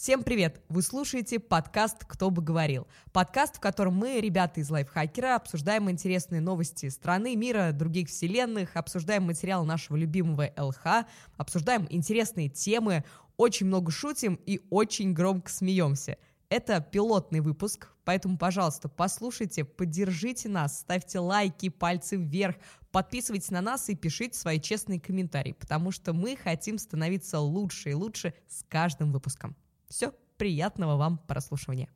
[0.00, 0.62] Всем привет!
[0.68, 2.86] Вы слушаете подкаст «Кто бы говорил».
[3.10, 9.24] Подкаст, в котором мы, ребята из Лайфхакера, обсуждаем интересные новости страны, мира, других вселенных, обсуждаем
[9.24, 11.04] материал нашего любимого ЛХ,
[11.36, 13.02] обсуждаем интересные темы,
[13.36, 16.16] очень много шутим и очень громко смеемся.
[16.48, 22.54] Это пилотный выпуск, поэтому, пожалуйста, послушайте, поддержите нас, ставьте лайки, пальцы вверх,
[22.92, 27.94] подписывайтесь на нас и пишите свои честные комментарии, потому что мы хотим становиться лучше и
[27.94, 29.56] лучше с каждым выпуском.
[29.88, 31.88] Все, приятного вам прослушивания.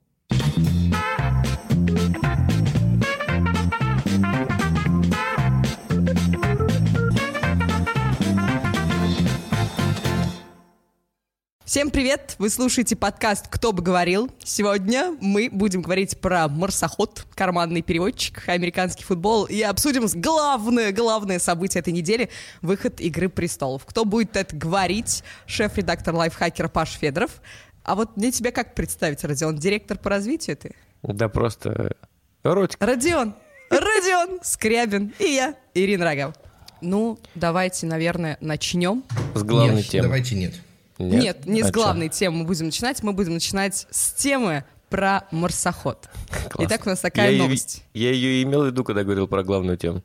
[11.64, 12.36] Всем привет!
[12.38, 14.30] Вы слушаете подкаст «Кто бы говорил».
[14.44, 21.80] Сегодня мы будем говорить про марсоход, карманный переводчик, американский футбол и обсудим главное, главное событие
[21.80, 22.28] этой недели—
[22.62, 23.86] выход «Игры престолов».
[23.86, 25.24] Кто будет это говорить?
[25.46, 27.40] Шеф-редактор лайфхакера Паш Федоров.
[27.84, 29.56] А вот мне тебя как представить, Родион?
[29.56, 30.74] Директор по развитию ты?
[31.02, 31.96] Да просто
[32.44, 32.76] ротик.
[32.80, 33.34] Родион!
[33.70, 36.34] Родион Скрябин и я, Ирина Рогав.
[36.80, 39.04] Ну, давайте, наверное, начнем.
[39.34, 40.02] С главной нет, темы.
[40.04, 40.54] давайте нет.
[40.98, 43.02] Нет, Нет, не А с главной темы мы будем начинать.
[43.02, 46.08] Мы будем начинать с темы про марсоход.
[46.50, 46.68] Класс.
[46.68, 47.82] Итак, у нас такая я новость.
[47.94, 50.02] Ее, я ее имел в виду, когда говорил про главную тему.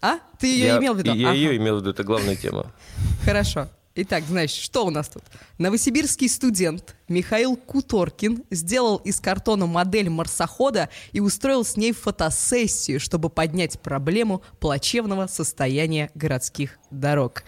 [0.00, 0.18] А?
[0.38, 1.12] Ты ее я, имел в виду?
[1.12, 1.36] Я Ага.
[1.36, 2.72] ее имел в виду, это главная тема.
[3.24, 3.68] Хорошо.
[4.00, 5.24] Итак, значит, что у нас тут?
[5.58, 13.28] Новосибирский студент Михаил Куторкин сделал из картона модель марсохода и устроил с ней фотосессию, чтобы
[13.28, 17.42] поднять проблему плачевного состояния городских дорог.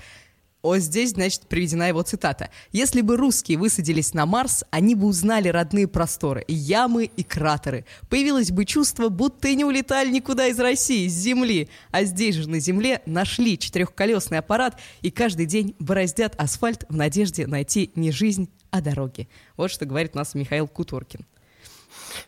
[0.63, 2.51] О, здесь, значит, приведена его цитата.
[2.71, 7.87] «Если бы русские высадились на Марс, они бы узнали родные просторы, ямы и кратеры.
[8.11, 11.71] Появилось бы чувство, будто и не улетали никуда из России, с Земли.
[11.91, 17.47] А здесь же на Земле нашли четырехколесный аппарат и каждый день бороздят асфальт в надежде
[17.47, 19.29] найти не жизнь, а дороги».
[19.57, 21.25] Вот что говорит нас Михаил Куторкин.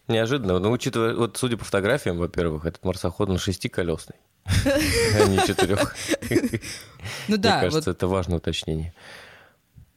[0.08, 0.58] Неожиданно.
[0.58, 4.17] Но учитывая, вот судя по фотографиям, во-первых, этот марсоход на шестиколесный,
[4.65, 5.95] а не четырех.
[6.30, 6.36] Ну
[7.29, 8.92] Мне да, кажется, вот это важное уточнение.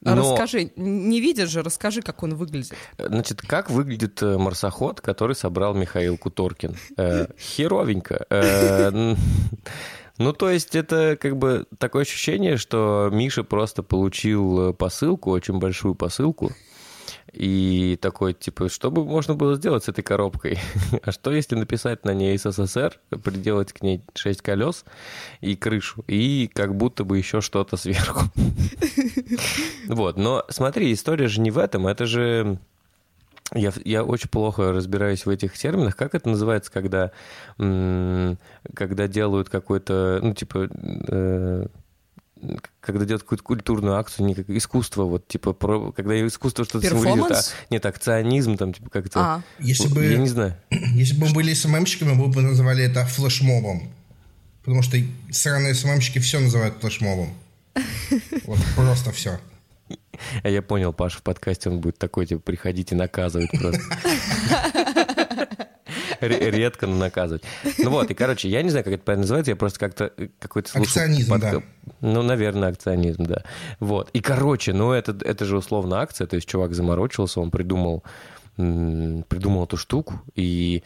[0.04, 2.74] а Но, расскажи, не видишь же, расскажи, как он выглядит.
[2.98, 6.76] значит, как выглядит э, марсоход, который собрал Михаил Куторкин?
[6.96, 8.26] Э, Херовенько.
[8.30, 9.14] Э,
[10.18, 15.94] Ну, то есть это как бы такое ощущение, что Миша просто получил посылку, очень большую
[15.94, 16.52] посылку,
[17.32, 20.58] и такой, типа, что бы можно было сделать с этой коробкой?
[21.02, 24.84] А что, если написать на ней СССР, приделать к ней шесть колес
[25.40, 28.24] и крышу, и как будто бы еще что-то сверху?
[29.88, 32.58] Вот, но смотри, история же не в этом, это же...
[33.54, 35.94] Я, я очень плохо разбираюсь в этих терминах.
[35.94, 37.12] Как это называется, когда,
[37.56, 40.68] когда делают какой-то, ну, типа,
[41.08, 41.66] э,
[42.80, 47.32] когда делают какую-то культурную акцию, не как искусство, вот, типа, про, когда искусство что-то символизирует.
[47.32, 49.20] А, нет, акционизм, там, типа, как-то...
[49.20, 50.56] А, Если бы, Я не знаю.
[50.70, 53.90] если бы мы были СММщиками, мы бы называли это флешмобом.
[54.62, 54.98] Потому что
[55.30, 57.30] сраные СММщики все называют флешмобом.
[58.44, 59.40] Вот просто все.
[60.42, 63.82] А я понял, Паша в подкасте, он будет такой, типа, приходить и наказывать просто.
[66.20, 67.42] Ре- Редко, наказывать.
[67.78, 70.70] Ну вот, и, короче, я не знаю, как это правильно называется, я просто как-то какой-то
[70.70, 70.84] слушал...
[70.84, 71.62] Акционизм, да.
[72.00, 73.44] Ну, наверное, акционизм, да.
[73.80, 74.10] Вот.
[74.12, 78.02] И, короче, ну, это, это же условно акция, то есть чувак заморочился, он придумал,
[78.56, 80.82] придумал эту штуку, и...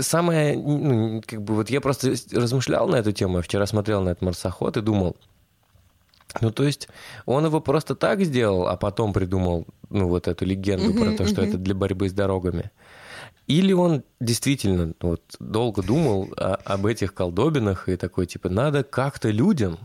[0.00, 4.10] Самое, ну, как бы, вот я просто размышлял на эту тему, я вчера смотрел на
[4.10, 5.16] этот марсоход и думал,
[6.40, 6.88] ну, то есть
[7.26, 11.42] он его просто так сделал, а потом придумал, ну, вот эту легенду про то, что
[11.42, 12.70] это для борьбы с дорогами.
[13.48, 19.30] Или он действительно вот долго думал о- об этих колдобинах и такой, типа, надо как-то
[19.30, 19.78] людям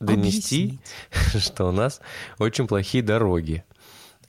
[0.00, 0.78] донести,
[1.38, 2.00] что у нас
[2.38, 3.64] очень плохие дороги.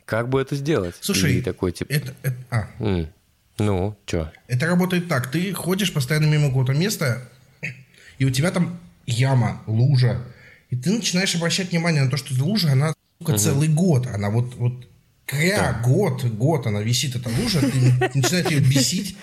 [0.06, 0.96] Как бы это сделать?
[1.02, 3.08] Слушай, И такой, типа, это, это- а, «М,
[3.58, 4.30] ну, чё?
[4.48, 5.32] это работает так.
[5.32, 7.22] Ты ходишь постоянно мимо какого-то места,
[8.20, 10.22] и у тебя там яма, лужа.
[10.70, 14.08] И ты начинаешь обращать внимание на то, что лужа, она сука, целый год.
[14.08, 14.88] Она вот, вот
[15.26, 19.18] кря, год, год она висит, эта лужа, ты начинаешь ее бесить.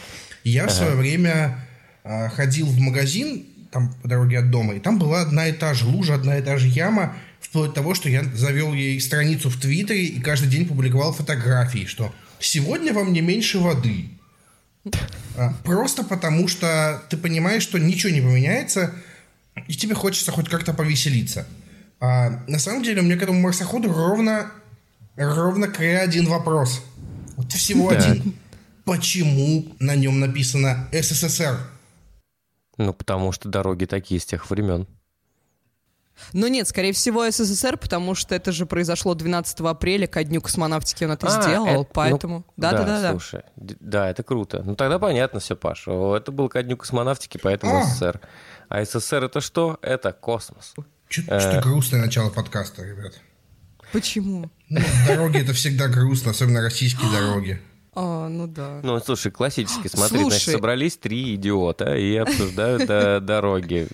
[0.44, 1.58] Я в свое время
[2.04, 5.74] а, ходил в магазин, там по дороге от дома, и там была одна и та
[5.74, 9.48] же лужа, одна и та же яма, вплоть до того, что я завел ей страницу
[9.50, 14.08] в Твиттере и каждый день публиковал фотографии, что сегодня вам не меньше воды.
[15.36, 18.92] А, Просто потому, что ты понимаешь, что ничего не поменяется,
[19.68, 21.46] и тебе хочется хоть как-то повеселиться.
[22.00, 24.50] А, на самом деле, у меня к этому марсоходу ровно,
[25.16, 26.82] ровно к один вопрос.
[27.36, 27.98] Вот всего Так.
[28.00, 28.34] один.
[28.84, 31.58] Почему на нем написано СССР?
[32.78, 34.86] Ну, потому что дороги такие с тех времен.
[36.32, 41.04] Но нет, скорее всего, СССР, потому что это же произошло 12 апреля, ко дню космонавтики
[41.04, 42.44] он это А, сделал, это- ну, поэтому...
[42.56, 43.10] Да-да-да.
[43.12, 44.62] слушай, д- да, это круто.
[44.64, 45.90] Ну тогда понятно все, Паша.
[45.90, 47.84] О, Это был ко дню космонавтики, поэтому А.
[47.84, 48.20] СССР.
[48.68, 49.78] А СССР это что?
[49.82, 50.74] Это космос.
[51.08, 53.14] Что-то грустное начало подкаста, ребят.
[53.92, 54.50] Почему?
[54.68, 57.60] Ну, дороги это всегда грустно, особенно российские дороги.
[57.94, 58.80] А, ну да.
[58.82, 60.54] Ну, слушай, классически, смотри, значит, Слушай.
[60.54, 63.88] собрались три идиота и обсуждают э, дороги.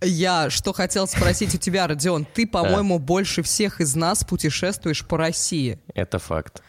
[0.00, 5.16] Я что хотел спросить у тебя, Родион, ты, по-моему, больше всех из нас путешествуешь по
[5.16, 5.80] России.
[5.94, 6.62] Это факт.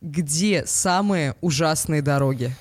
[0.00, 2.54] Где самые ужасные дороги?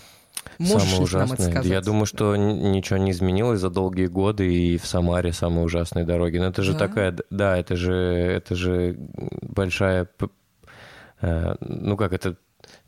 [0.60, 1.62] Можешь самое ужасное.
[1.64, 6.38] Я думаю, что ничего не изменилось за долгие годы, и в Самаре самые ужасные дороги.
[6.38, 6.80] Но это же Да?
[6.80, 8.96] такая, да, это же, это же
[9.42, 10.08] большая,
[11.22, 12.36] э, ну как это,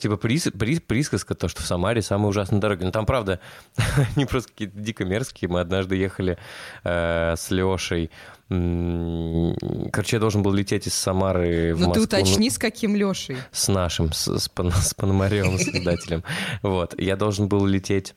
[0.01, 2.83] типа прис- при- присказка, то, что в Самаре самые ужасные дороги.
[2.83, 3.39] Ну там, правда,
[4.15, 5.48] они просто какие-то дико мерзкие.
[5.50, 6.38] Мы однажды ехали
[6.83, 8.12] э, с Лешей.
[8.50, 13.38] Короче, я должен был лететь из Самары в Ну ты уточни, с каким Лешей.
[13.51, 16.24] с нашим, с, с, Пан- с Пономаревым, с издателем.
[16.62, 17.00] Вот.
[17.00, 18.13] Я должен был лететь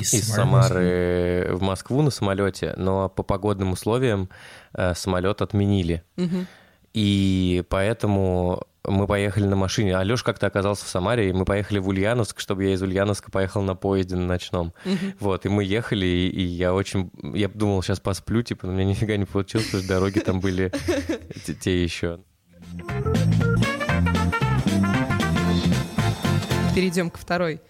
[0.00, 4.28] из Самары в Москву на самолете, но по погодным условиям
[4.74, 6.02] э, самолет отменили.
[6.94, 9.96] И поэтому мы поехали на машине.
[9.96, 13.62] Алеш как-то оказался в Самаре, и мы поехали в Ульяновск, чтобы я из Ульяновска поехал
[13.62, 14.74] на поезде на ночном.
[15.20, 17.10] Вот, и мы ехали, и, и я очень...
[17.34, 20.40] Я думал, сейчас посплю, типа, но у меня нифига не получилось, потому что дороги там
[20.40, 20.72] были
[21.46, 22.20] те- те еще.
[26.74, 27.60] Перейдем ко второй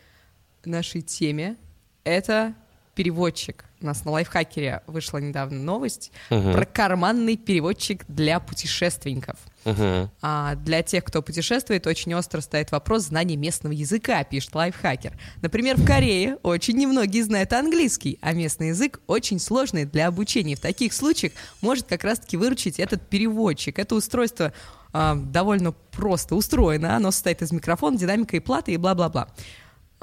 [0.65, 1.57] нашей теме.
[2.05, 2.55] Это
[2.95, 3.65] переводчик.
[3.83, 9.37] У нас на лайфхакере вышла недавно новость про карманный переводчик для путешественников.
[9.65, 10.11] Мгм.
[10.23, 15.13] А для тех, кто путешествует, очень остро стоит вопрос знания местного языка, пишет лайфхакер.
[15.41, 20.57] Например, в Корее очень немногие знают английский, а местный язык очень сложный для обучения.
[20.57, 23.79] В таких случаях может как раз-таки выручить этот переводчик.
[23.79, 24.53] Это устройство
[24.93, 26.97] а, довольно просто устроено.
[26.97, 29.29] Оно состоит из микрофона, динамика и платы и бла-бла-бла.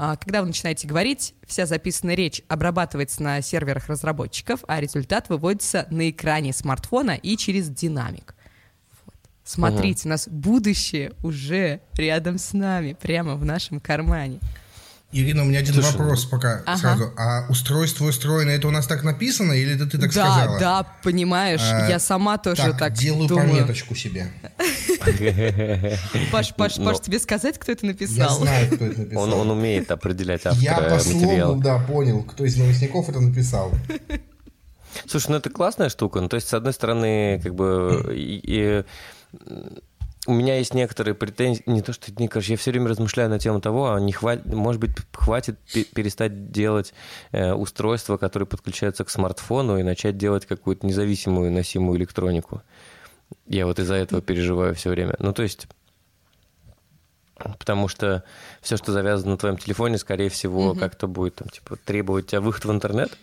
[0.02, 5.88] А, Когда вы начинаете говорить, вся записанная речь обрабатывается на серверах разработчиков, а результат выводится
[5.92, 8.34] на экране смартфона и через динамик.
[9.06, 9.16] Вот.
[9.44, 14.40] Смотрите, у нас будущее уже рядом с нами, прямо в нашем кармане.
[15.12, 16.78] Ирина, у меня один Слушай, вопрос пока Ага.
[16.78, 17.14] сразу.
[17.18, 20.60] А устройство устроено, это у нас так написано, или это ты так да, сказала?
[20.60, 23.50] да, понимаешь, А, я сама тоже так, делаю думаю.
[23.50, 24.32] пометочку себе.
[26.32, 28.38] Паш, Паш, Но- Паш, тебе сказать, кто это Я написал?
[28.40, 29.34] знаю, кто это написал.
[29.34, 33.72] Он, умеет определять Я автора по слову, да, понял, кто из новостников это написал.
[35.08, 36.22] Слушай, ну это классная штука.
[36.22, 38.12] Ну, то есть, с одной стороны, как бы
[40.30, 43.40] у меня есть некоторые претензии, не то что, не, короче, я все время размышляю на
[43.40, 46.94] тему того, а не хватит, может быть, хватит пе- перестать делать
[47.32, 52.62] э, устройства, которые подключаются к смартфону, и начать делать какую-то независимую носимую электронику.
[53.48, 55.16] Я вот из-за этого переживаю все время.
[55.18, 55.68] Ну, то есть,
[57.58, 58.24] потому что
[58.62, 62.66] все, что завязано на твоем телефоне, скорее всего, как-то будет там, типа, требовать тебя выход
[62.66, 63.18] в интернет.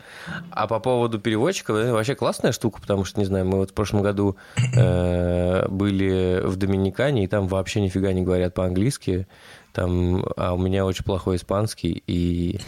[0.51, 3.75] А по поводу переводчиков, это вообще классная штука, потому что, не знаю, мы вот в
[3.75, 4.37] прошлом году
[4.77, 9.27] э, были в Доминикане, и там вообще нифига не говорят по-английски.
[9.73, 12.59] Там, а у меня очень плохой испанский, и...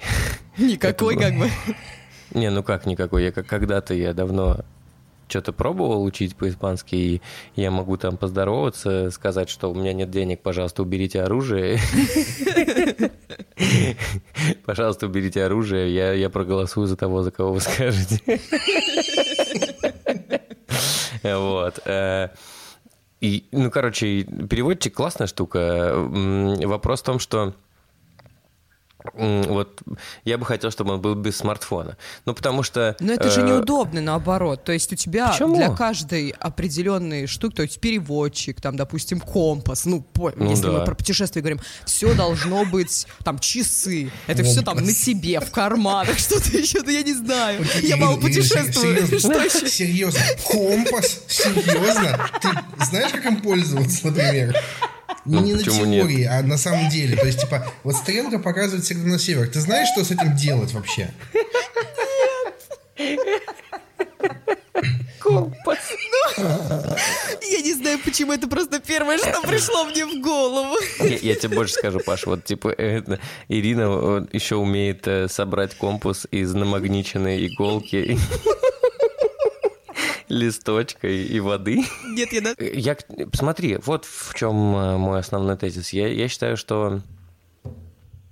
[0.58, 1.48] Никакой как бы.
[2.34, 3.24] Не, ну как никакой.
[3.24, 4.60] Я как когда-то, я давно
[5.32, 7.22] что-то пробовал учить по-испански, и
[7.56, 11.78] я могу там поздороваться, сказать, что у меня нет денег, пожалуйста, уберите оружие.
[14.66, 18.20] Пожалуйста, уберите оружие, я, я проголосую за того, за кого вы скажете.
[21.22, 21.78] Вот.
[21.84, 22.30] э,
[23.20, 25.92] И, ну, короче, переводчик классная штука.
[25.94, 27.54] Вопрос в том, что
[29.14, 29.82] вот
[30.24, 31.96] я бы хотел, чтобы он был без смартфона.
[32.24, 32.96] Ну, потому что...
[33.00, 34.64] Но это же э, неудобно, наоборот.
[34.64, 35.56] То есть у тебя Почему?
[35.56, 40.72] для каждой определенной штуки, то есть переводчик, там, допустим, компас, ну, по- Ну если да.
[40.72, 45.50] мы про путешествие говорим, все должно быть, там, часы, это все там на себе, в
[45.50, 47.64] карманах, что-то еще, да я не знаю.
[47.82, 49.06] Я мало путешествую.
[49.06, 51.22] Серьезно, компас?
[51.28, 52.30] Серьезно?
[52.40, 52.48] Ты
[52.84, 54.56] знаешь, как им пользоваться, например?
[55.24, 56.02] Ну, не на почему нет?
[56.02, 57.16] теории, а на самом деле.
[57.16, 59.48] То есть, типа, вот стрелка показывает всегда на север.
[59.48, 61.10] Ты знаешь, что с этим делать вообще?
[65.20, 65.78] Компас.
[66.38, 70.76] Я не знаю, почему это просто первое, что пришло мне в голову.
[71.00, 73.02] Я, я тебе больше скажу, Паш, вот типа э,
[73.48, 78.18] Ирина э, еще умеет э, собрать компас из намагниченной иголки,
[80.32, 81.84] листочка и, воды.
[82.04, 82.54] Нет, я...
[82.56, 82.96] Э, Я,
[83.34, 85.92] смотри, вот в чем э, мой основной тезис.
[85.92, 87.00] Я, я считаю, что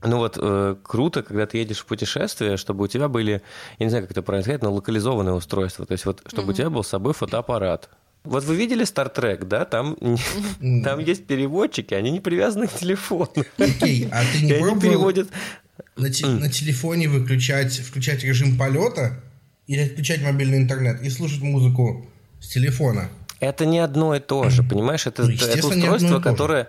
[0.02, 3.42] Ну вот, э, круто, когда ты едешь в путешествие, чтобы у тебя были,
[3.78, 5.84] я не знаю, как это правильно сказать, но локализованное устройство.
[5.84, 6.50] То есть вот, чтобы mm-hmm.
[6.50, 7.90] у тебя был с собой фотоаппарат.
[8.24, 9.64] Вот вы видели Star Trek, да?
[9.64, 10.82] Там, mm-hmm.
[10.82, 13.30] там есть переводчики, они не привязаны к телефону.
[13.58, 15.28] Окей, okay, а ты не пробовал переводят...
[15.96, 16.38] на, те, mm.
[16.38, 19.22] на телефоне выключать, включать режим полета
[19.66, 22.06] или отключать мобильный интернет и слушать музыку
[22.40, 23.10] с телефона?
[23.40, 25.06] Это не одно и то же, понимаешь?
[25.06, 26.68] Это, ну, это устройство, которое...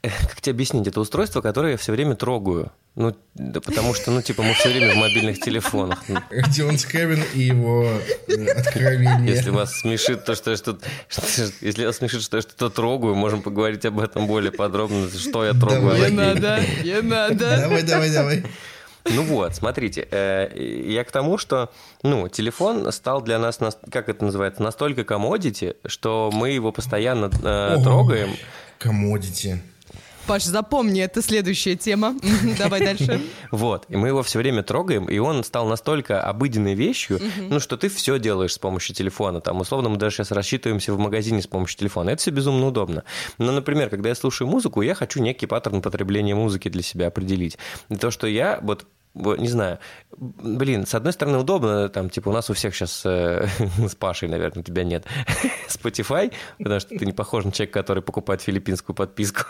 [0.00, 0.86] Как тебе объяснить?
[0.86, 2.72] Это устройство, которое я все время трогаю.
[2.94, 6.02] Ну, да потому что, ну, типа, мы все время в мобильных телефонах.
[6.30, 7.86] Родион Скрябин и его
[8.26, 9.28] э, откровение.
[9.28, 10.78] Если вас смешит то, что я что
[11.60, 15.52] Если вас смешит, что я что-то трогаю, можем поговорить об этом более подробно, что я
[15.52, 16.10] трогаю.
[16.10, 17.58] Не надо, не надо.
[17.58, 18.44] Давай, давай, давай.
[19.14, 20.50] Ну вот, смотрите, э,
[20.86, 21.70] я к тому, что
[22.02, 23.58] ну, телефон стал для нас,
[23.90, 28.30] как это называется, настолько комодити, что мы его постоянно э, трогаем.
[28.78, 29.60] Комодити.
[30.28, 32.14] Паш, запомни, это следующая тема.
[32.58, 33.22] Давай дальше.
[33.50, 37.78] Вот, и мы его все время трогаем, и он стал настолько обыденной вещью, ну, что
[37.78, 39.40] ты все делаешь с помощью телефона.
[39.40, 42.10] Там, условно, мы даже сейчас рассчитываемся в магазине с помощью телефона.
[42.10, 43.04] Это все безумно удобно.
[43.38, 47.56] Но, например, когда я слушаю музыку, я хочу некий паттерн потребления музыки для себя определить.
[47.88, 48.84] И то, что я вот
[49.14, 49.78] не знаю,
[50.16, 53.46] блин, с одной стороны удобно, там, типа, у нас у всех сейчас э,
[53.78, 55.06] с Пашей, наверное, у тебя нет
[55.68, 59.42] Spotify, потому что ты не похож на человека, который покупает филиппинскую подписку.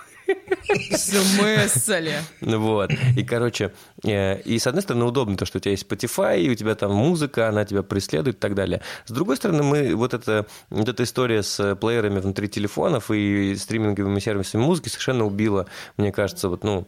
[0.97, 2.23] Смысле?
[2.41, 2.91] Вот.
[3.17, 3.73] И, короче,
[4.05, 6.75] э, и с одной стороны удобно то, что у тебя есть Spotify, и у тебя
[6.75, 8.83] там музыка, она тебя преследует и так далее.
[9.07, 14.19] С другой стороны, мы вот эта, вот эта история с плеерами внутри телефонов и стриминговыми
[14.21, 16.87] сервисами музыки совершенно убила, мне кажется, вот, ну,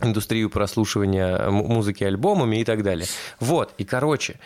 [0.00, 3.06] индустрию прослушивания музыки альбомами и так далее.
[3.40, 4.40] Вот, и короче,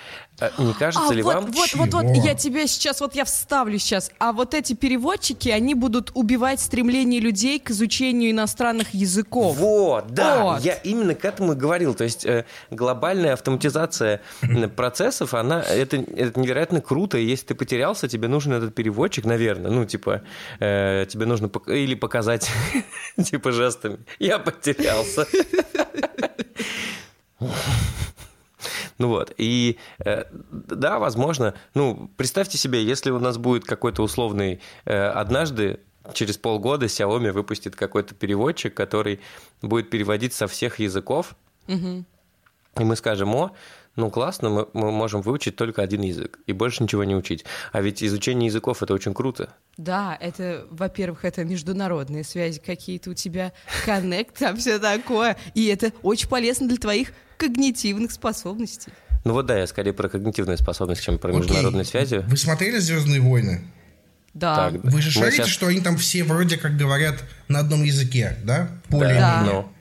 [0.59, 1.47] не кажется а, ли вот, вам...
[1.47, 5.75] Вот, вот, вот, я тебе сейчас, вот я вставлю сейчас, а вот эти переводчики, они
[5.75, 9.57] будут убивать стремление людей к изучению иностранных языков.
[9.57, 10.63] Вот, да, вот.
[10.63, 14.21] я именно к этому и говорил, то есть э, глобальная автоматизация
[14.77, 19.71] процессов, она, это, это невероятно круто, и если ты потерялся, тебе нужен этот переводчик, наверное,
[19.71, 20.23] ну, типа,
[20.61, 22.49] э, тебе нужно или показать,
[23.23, 25.27] типа, жестами, я потерялся.
[28.99, 34.61] Ну вот, и э, да, возможно, ну, представьте себе, если у нас будет какой-то условный
[34.85, 35.81] э, однажды
[36.15, 39.21] через полгода Xiaomi выпустит какой-то переводчик, который
[39.63, 41.37] будет переводить со всех языков,
[41.69, 42.05] угу.
[42.77, 43.53] и мы скажем, о,
[43.99, 47.45] ну классно, мы, мы можем выучить только один язык и больше ничего не учить.
[47.73, 49.53] А ведь изучение языков это очень круто.
[49.77, 53.53] Да, это, во-первых, это международные связи какие-то у тебя,
[53.85, 55.37] коннект, там все такое.
[55.55, 58.93] И это очень полезно для твоих когнитивных способностей.
[59.25, 61.41] Ну вот да, я скорее про когнитивные способности, чем про Окей.
[61.41, 62.25] международные связи.
[62.29, 63.63] Вы смотрели Звездные войны?
[64.33, 64.71] Да.
[64.71, 65.49] Так, Вы же шарите, сейчас...
[65.49, 68.69] что они там все вроде как говорят на одном языке, да?
[68.89, 69.15] Поле.
[69.19, 69.43] Да.
[69.45, 69.73] Но.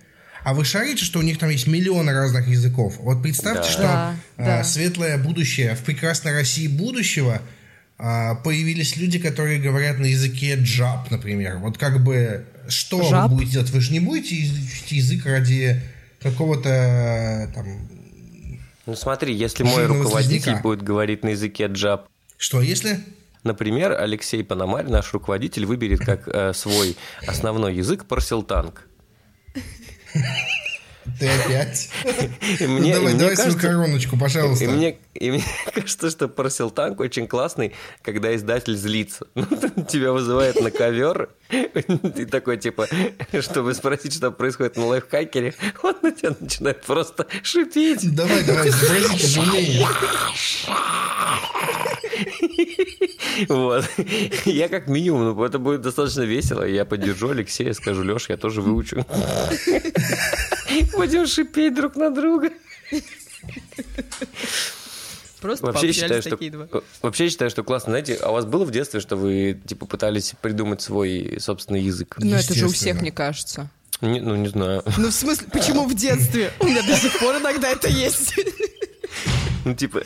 [0.47, 2.95] А вы шарите, что у них там есть миллионы разных языков?
[2.99, 3.69] Вот представьте, да.
[3.69, 4.63] что да, а, да.
[4.63, 7.41] светлое будущее, в прекрасной России будущего
[7.97, 11.57] а, появились люди, которые говорят на языке джаб, например.
[11.57, 13.29] Вот как бы что Жаб?
[13.29, 13.71] вы будете делать?
[13.71, 15.81] Вы же не будете изучить язык ради
[16.21, 17.89] какого-то там...
[18.85, 20.61] Ну смотри, если мой руководитель языка.
[20.61, 22.07] будет говорить на языке джаб...
[22.37, 23.01] Что, если?
[23.43, 26.95] Например, Алексей Пономарь, наш руководитель, выберет как э, свой
[27.27, 28.87] основной язык парсилтанг.
[31.19, 31.89] Ты опять?
[32.59, 34.65] Мне, ну, давай, давай кажется, свою короночку, пожалуйста.
[34.65, 35.43] И мне, и мне
[35.73, 39.25] кажется, что Парсилтанк очень классный, когда издатель злится.
[39.77, 42.87] Ну, тебя вызывает на ковер, и такой, типа,
[43.41, 48.13] чтобы спросить, что происходит на лайфхакере, он на тебя начинает просто шипеть.
[48.15, 49.87] Давай, давай, изобразите
[53.49, 53.85] Вот.
[54.45, 56.63] Я как минимум, ну, это будет достаточно весело.
[56.63, 59.05] Я поддержу Алексея, скажу, Леш, я тоже выучу.
[60.95, 62.49] Будем шипеть друг на друга.
[65.41, 66.67] Просто вообще считаю, что, два.
[67.01, 67.91] Вообще считаю, что классно.
[67.91, 72.15] Знаете, а у вас было в детстве, что вы типа пытались придумать свой собственный язык?
[72.19, 73.69] Ну, это же у всех, мне кажется.
[74.01, 74.83] Не, ну, не знаю.
[74.97, 76.51] Ну, в смысле, почему в детстве?
[76.59, 78.33] У меня до сих пор иногда это есть.
[79.67, 80.03] Ну, типа,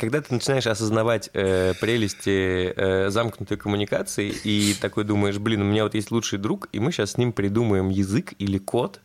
[0.00, 5.84] когда ты начинаешь осознавать э, прелести э, замкнутой коммуникации и такой думаешь, блин, у меня
[5.84, 9.00] вот есть лучший друг, и мы сейчас с ним придумаем язык или код,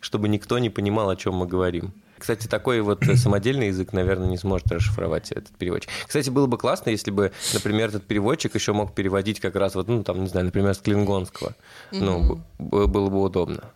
[0.00, 1.94] чтобы никто не понимал, о чем мы говорим.
[2.18, 5.90] Кстати, такой вот самодельный язык, наверное, не сможет расшифровать этот переводчик.
[6.06, 9.88] Кстати, было бы классно, если бы, например, этот переводчик еще мог переводить как раз вот,
[9.88, 11.54] ну, там, не знаю, например, с клингонского.
[11.92, 12.00] Mm-hmm.
[12.00, 13.70] Ну, было бы удобно.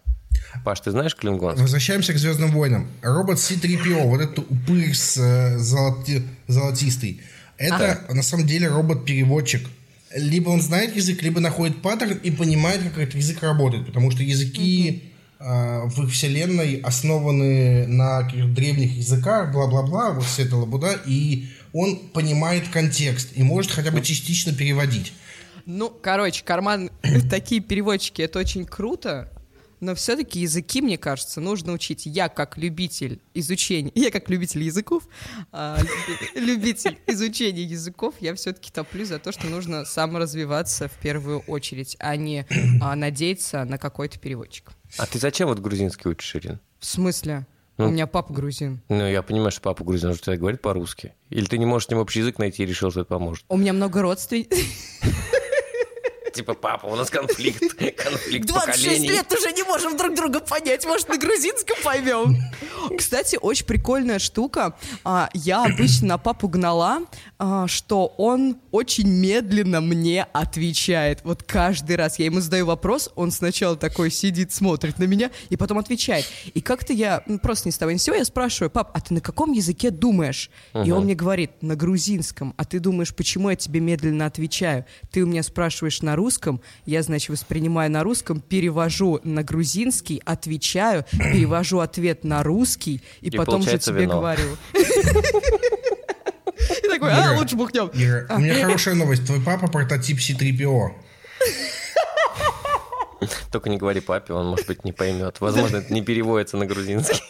[0.64, 1.62] Паш, ты знаешь клингонский?
[1.62, 2.88] Возвращаемся к Звездным войнам.
[3.02, 6.22] Робот C-3PO, вот этот упырь с э, золоти...
[6.46, 7.20] золотистый.
[7.56, 8.14] Это ага.
[8.14, 9.68] на самом деле робот-переводчик.
[10.14, 13.86] Либо он знает язык, либо находит паттерн и понимает, как этот язык работает.
[13.86, 20.42] Потому что языки э, в их вселенной основаны на каких-то древних языках, бла-бла-бла, вот вся
[20.42, 25.12] эта лабуда, и он понимает контекст и может хотя бы частично переводить.
[25.64, 26.90] Ну, короче, карман,
[27.30, 29.30] такие переводчики, это очень круто,
[29.82, 32.06] но все-таки языки, мне кажется, нужно учить.
[32.06, 35.08] Я как любитель изучения, я как любитель языков,
[35.50, 35.76] а,
[36.36, 42.14] любитель изучения языков, я все-таки топлю за то, что нужно саморазвиваться в первую очередь, а
[42.14, 42.46] не
[42.80, 44.70] а, надеяться на какой-то переводчик.
[44.98, 46.60] А ты зачем вот грузинский учишь, Ирин?
[46.78, 47.46] В смысле?
[47.76, 48.82] Ну, У меня папа грузин.
[48.88, 51.14] Ну, я понимаю, что папа грузин, он же тогда говорит по-русски.
[51.30, 53.44] Или ты не можешь с ним общий язык найти и решил, что это поможет?
[53.48, 54.58] У меня много родственников.
[56.32, 57.60] Типа, папа, у нас конфликт,
[57.96, 59.08] конфликт 26 поколений.
[59.10, 60.86] лет уже не можем друг друга понять.
[60.86, 62.36] Может, на грузинском поймем.
[62.98, 64.76] Кстати, очень прикольная штука.
[65.04, 67.00] А, Я обычно на папу гнала,
[67.66, 71.20] что он очень медленно мне отвечает.
[71.24, 75.56] Вот каждый раз я ему задаю вопрос, он сначала такой сидит, смотрит на меня, и
[75.56, 76.26] потом отвечает.
[76.54, 79.00] И как-то я ну, просто не с того ни с сего, я спрашиваю, пап, а
[79.00, 80.50] ты на каком языке думаешь?
[80.84, 82.54] И он мне говорит, на грузинском.
[82.56, 84.84] А ты думаешь, почему я тебе медленно отвечаю?
[85.10, 91.04] Ты у меня спрашиваешь на русском, я, значит, воспринимаю на русском, перевожу на грузинский, отвечаю,
[91.10, 94.18] перевожу ответ на русский, и, И потом же тебе вино.
[94.18, 94.56] говорю.
[97.02, 97.90] Такой, а, лучше бухнем.
[97.94, 99.26] Ира, у меня хорошая новость.
[99.26, 100.90] Твой папа прототип C-3PO.
[103.50, 105.40] Только не говори папе, он, может быть, не поймет.
[105.40, 107.20] Возможно, это не переводится на грузинский.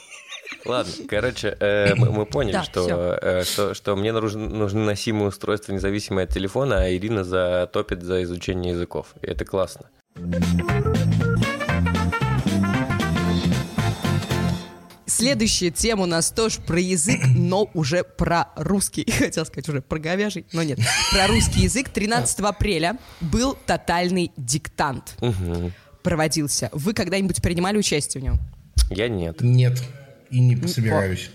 [0.66, 5.28] Ладно, короче, э, мы, мы поняли, Да, что, э, что, что мне нужны, нужны носимые
[5.28, 9.08] устройства, независимые от телефона, а Ирина затопит за изучение языков.
[9.22, 9.86] И это классно.
[15.22, 19.08] Следующая тема у нас тоже про язык, но уже про русский.
[19.18, 20.80] Хотел сказать уже про говяжий, но нет.
[21.12, 25.14] Про русский язык 13 апреля был тотальный диктант.
[26.02, 26.70] Проводился.
[26.72, 28.40] Вы когда-нибудь принимали участие в нем?
[28.90, 29.40] Я нет.
[29.40, 29.80] Нет.
[30.30, 31.30] И не собираюсь.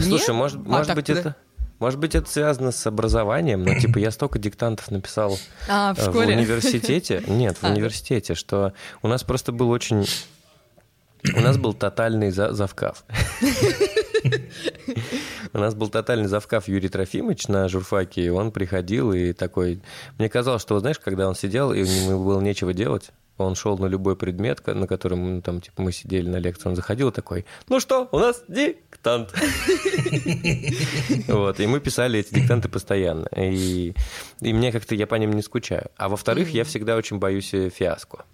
[0.00, 0.36] Слушай, Нет?
[0.36, 1.18] может, А, может быть, куда?
[1.18, 1.36] это...
[1.80, 5.36] Может быть, это связано с образованием, но типа я столько диктантов написал
[5.68, 6.36] А, в э, школе?
[6.36, 7.22] университете.
[7.26, 7.70] Нет, в А.
[7.72, 10.06] университете, что у нас просто был очень...
[11.32, 13.04] У нас был тотальный за- завкав.
[15.52, 19.80] У нас был тотальный завкав Юрий Трофимович на журфаке, и он приходил и такой...
[20.18, 23.86] Мне казалось, что, знаешь, когда он сидел, и ему было нечего делать, он шел на
[23.86, 27.80] любой предмет, на котором ну, там, типа, мы сидели на лекции, он заходил такой, ну
[27.80, 29.32] что, у нас диктант.
[31.28, 33.26] Вот, и мы писали эти диктанты постоянно.
[33.36, 33.94] И,
[34.40, 35.90] и мне как-то, я по ним не скучаю.
[35.96, 38.24] А во-вторых, я всегда очень боюсь э, фиаско.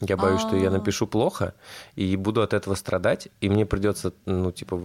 [0.00, 1.54] Я боюсь, что я напишу плохо,
[1.94, 4.80] и буду от этого страдать, и мне придется, ну, типа,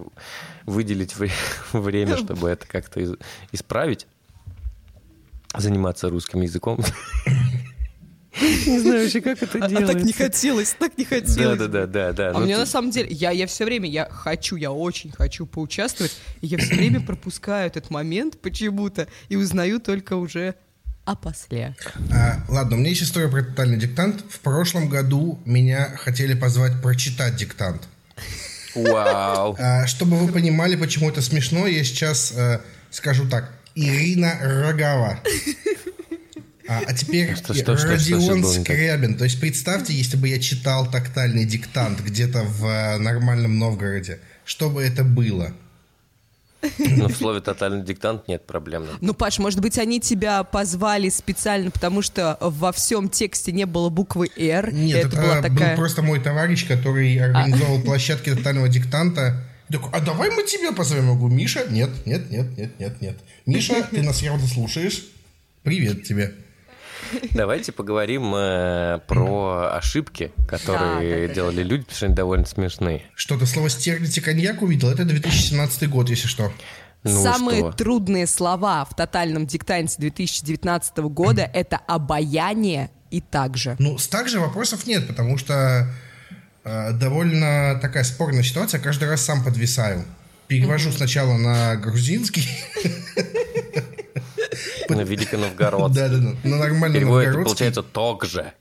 [0.66, 1.30] выделить вре-
[1.72, 3.16] время, чтобы это как-то
[3.50, 4.06] исправить,
[5.56, 6.80] заниматься русским языком.
[8.66, 11.58] Не знаю вообще, как это А так не хотелось, так не хотелось.
[11.58, 12.30] да, да, да, да.
[12.30, 15.46] А Ну, мне на самом деле, я, я все время, я хочу, я очень хочу
[15.46, 20.54] поучаствовать, и я все время пропускаю этот момент почему-то и узнаю только уже
[21.06, 21.74] опосля.
[22.12, 24.22] А, ладно, у меня есть история про тотальный диктант.
[24.28, 27.88] В прошлом году меня хотели позвать прочитать диктант.
[28.74, 29.56] Вау.
[29.58, 33.52] А, чтобы вы понимали, почему это смешно, я сейчас э, скажу так.
[33.74, 35.20] Ирина Рогава.
[36.68, 38.62] А, а теперь Что- что- что- что Родион не так?
[38.62, 39.16] Скрябин.
[39.16, 44.68] То есть представьте, если бы я читал тактальный диктант где-то в э, нормальном Новгороде, что
[44.68, 45.52] бы это было?
[46.78, 48.84] Но в слове «тотальный диктант» нет проблем.
[49.00, 53.88] Ну, Паш, может быть, они тебя позвали специально, потому что во всем тексте не было
[53.88, 54.72] буквы «Р».
[54.72, 55.76] Нет, это, это, была был такая...
[55.76, 59.42] просто мой товарищ, который организовал площадки тотального диктанта.
[59.70, 61.08] Такой, а давай мы тебя позовем.
[61.08, 61.66] Я говорю, Миша?
[61.68, 63.16] Нет, нет, нет, нет, нет, нет.
[63.46, 65.04] Миша, ты нас явно слушаешь.
[65.62, 66.32] Привет тебе.
[67.32, 72.46] Давайте поговорим э, про ошибки, которые Да, да, да, делали люди, потому что они довольно
[72.46, 73.02] смешные.
[73.14, 74.90] Что ты слово «стерлите коньяк» увидел?
[74.90, 76.52] Это 2017 год, если что.
[77.04, 77.72] Ну Самые что?
[77.72, 83.76] трудные слова в тотальном диктанте 2019 года— это «обаяние» и «также».
[83.78, 85.88] Ну, с также вопросов нет, потому что
[86.64, 88.80] э, довольно такая спорная ситуация.
[88.80, 90.04] Каждый раз сам подвисаю.
[90.48, 92.48] Перевожу сначала на грузинский.
[94.88, 95.92] На Великоновгород.
[95.92, 96.36] Да-да-да.
[96.44, 98.52] На нормальный Переводит, получается «ток же».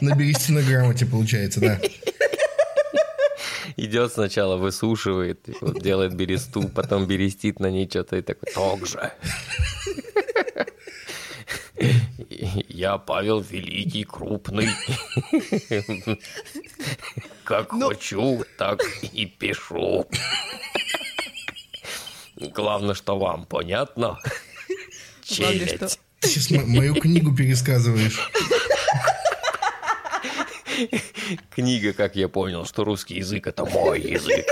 [0.00, 1.80] На берестинограммате получается, да.
[3.76, 9.12] Идет сначала, высушивает, типа, делает бересту, потом берестит на ней что-то и такой «ток же».
[12.68, 14.68] Я Павел Великий, крупный.
[17.44, 18.80] Как хочу, так
[19.12, 20.06] и пишу.
[22.40, 24.18] Главное, что вам понятно.
[25.24, 25.98] Челядь.
[26.20, 28.18] Ты сейчас мо- мою книгу пересказываешь.
[31.50, 34.46] Книга, как я понял, что русский язык— это мой язык.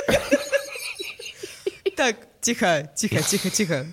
[1.97, 3.87] Так, тихо, тихо, тихо, тихо.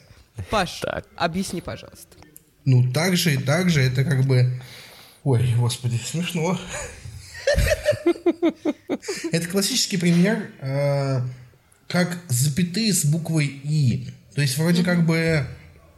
[0.49, 1.05] Паш, Так.
[1.15, 2.17] объясни, пожалуйста.
[2.65, 4.61] Ну, так же и так же, это как бы...
[5.23, 6.59] Ой, господи, смешно.
[9.31, 11.21] Это классический пример, э,
[11.87, 14.07] как запятые с буквой «и».
[14.35, 15.45] То есть вроде как бы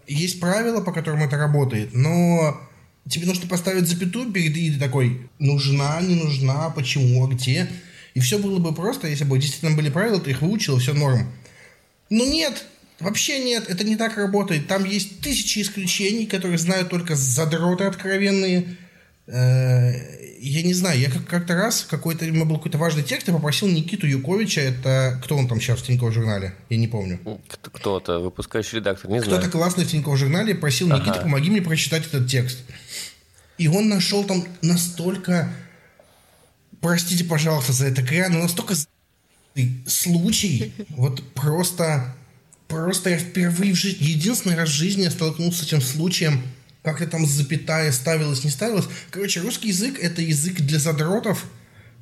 [0.08, 2.60] есть правила, по которым это работает, но
[3.10, 7.68] тебе нужно поставить запятую перед «и», ты такой, нужна, не нужна, почему, а где?
[8.14, 11.32] И все было бы просто, если бы действительно были правила, ты их выучил, все норм.
[12.10, 12.66] Ну нет,
[13.00, 14.68] вообще нет, это не так работает.
[14.68, 18.78] Там есть тысячи исключений, которые знают только задроты откровенные.
[19.28, 19.94] Э,
[20.42, 23.34] Я не знаю, я как- как-то раз, какой-то, у меня был какой-то важный текст, я
[23.34, 27.18] попросил Никиту Юковича, это кто он там сейчас в Тинькофф журнале, я не помню.
[27.48, 29.52] Кто- Кто-то, выпускающий редактор, не Кто-то знаю.
[29.52, 31.22] классный в Тинькофф журнале просил Никита, Ага.
[31.22, 32.60] помоги мне прочитать этот текст.
[33.58, 35.50] И он нашел там настолько,
[36.80, 38.76] простите, пожалуйста, за это кря, но настолько
[39.88, 42.14] случай, вот просто,
[42.68, 46.44] просто я впервые в жизни, единственный раз в жизни я столкнулся с этим случаем,
[46.86, 48.86] как-то там запятая ставилась, не ставилась.
[49.12, 51.46] Короче, русский язык— это язык для задротов,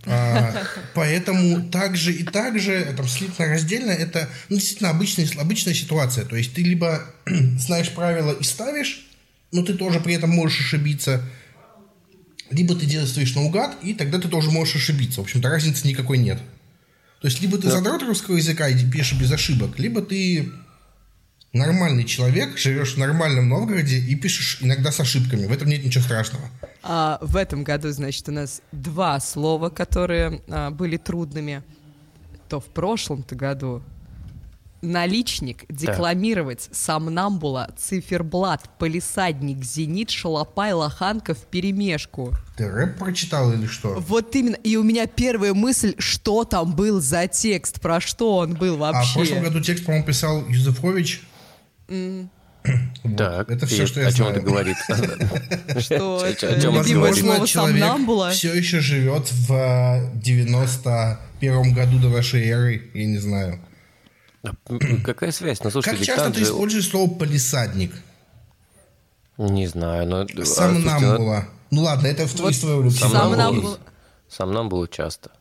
[0.06, 0.54] а,
[0.93, 6.26] поэтому так же и так же, там, слитно раздельно, это ну, действительно обычная, обычная ситуация.
[6.26, 9.08] То есть ты либо знаешь правила и ставишь,
[9.52, 11.24] но ты тоже при этом можешь ошибиться,
[12.52, 15.22] либо ты действуешь наугад, и тогда ты тоже можешь ошибиться.
[15.22, 16.39] В общем-то, разницы никакой нет.
[17.22, 20.52] То есть, либо ты задрот русского языка и пишешь без ошибок, либо ты
[21.54, 25.46] нормальный человек, живешь в нормальном Новгороде и пишешь иногда с ошибками.
[25.46, 26.46] В этом нет ничего страшного.
[26.82, 31.63] А, в этом году, значит, у нас два слова, которые а, были трудными.
[32.50, 33.82] То в прошлом-то году
[34.82, 42.34] наличник, декламировать, сомнамбула, циферблат, полисадник, зенит, шалопай, лоханка в перемешку.
[42.58, 43.96] Ты рэп прочитал или что?
[44.06, 44.56] Вот именно.
[44.56, 48.76] И у меня первая мысль, что там был за текст, про что он был А
[48.76, 49.13] в вообще.
[49.13, 51.22] прошлом году текст, по-моему, писал Юзефович.
[51.88, 53.17] Вот.
[53.17, 54.36] Так, Это все, что я о чем знаю.
[54.38, 54.78] это говорит?
[55.80, 58.32] Что это любимое слово сомнамбула.
[58.32, 63.60] все еще живет в э, 91 году до нашей эры, я не знаю.
[65.04, 65.62] Какая связь?
[65.63, 67.93] Ну, слушай, Как часто ты используешь слово полисадник?
[69.38, 70.22] Не знаю, но...
[70.22, 71.46] а, слушайте, ну, Сомнамбула.
[71.72, 73.19] Ну ладно, это из твоего лексикона.
[73.19, 73.80] Сомнамбула.
[74.30, 75.32] Сам нам было часто.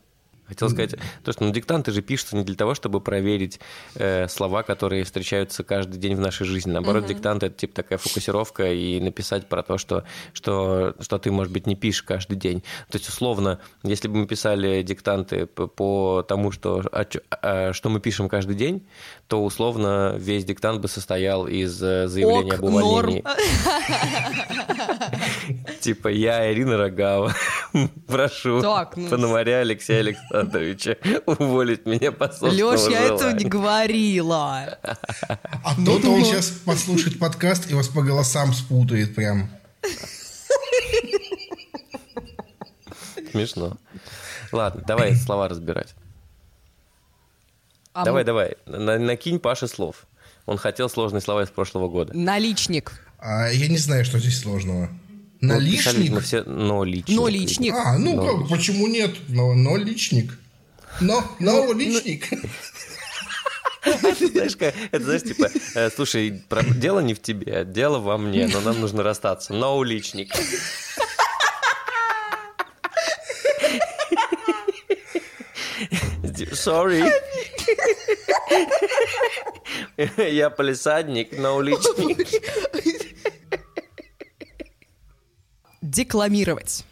[0.47, 3.59] Хотел сказать, то, что ну, диктанты же пишутся не для того, чтобы проверить
[3.95, 6.71] э, слова, которые встречаются каждый день в нашей жизни.
[6.71, 10.03] Наоборот, диктант это типа такая фокусировка и написать про то, что,
[10.33, 12.61] что, что ты, может быть, не пишешь каждый день.
[12.89, 17.89] То есть, условно, если бы мы писали диктанты по, по тому, что, чё- а, что
[17.89, 18.85] мы пишем каждый день,
[19.27, 23.23] то условно весь диктант бы состоял из э, заявления Ок, об увольнении.
[25.79, 27.33] Типа, я Ирина Рогава,
[28.07, 28.61] прошу
[28.97, 29.63] ну- Пономаря
[30.43, 33.49] Александровича уволить меня по собственному Леш, я этого не желанию».
[33.49, 34.77] говорила.
[35.63, 39.49] А то-то он сейчас послушает подкаст и вас по голосам спутает прям.
[43.31, 43.77] Смешно.
[44.51, 45.95] Ладно, давай слова разбирать.
[47.93, 50.05] А давай, мы- давай, на- накинь Паше слов.
[50.45, 52.13] Он хотел сложные слова из прошлого года.
[52.15, 52.91] Наличник.
[53.19, 54.89] А я не знаю, что здесь сложного.
[55.45, 56.11] Ну, писали Наличник?
[56.13, 57.17] Мы все, но личник.
[57.17, 57.73] Но личник.
[57.75, 59.11] А, ну Но как, почему нет?
[59.27, 60.39] Но, но личник.
[61.01, 62.29] Но, Ну, но личник.
[63.83, 68.17] Это знаешь, как- это знаешь, типа, э, слушай, про- дело не в тебе, дело во
[68.17, 69.51] мне, но нам нужно расстаться.
[69.53, 70.31] Но личник.
[76.53, 77.09] Sorry.
[80.31, 82.27] Я полисадник, но личник.
[85.93, 86.85] Декламировать.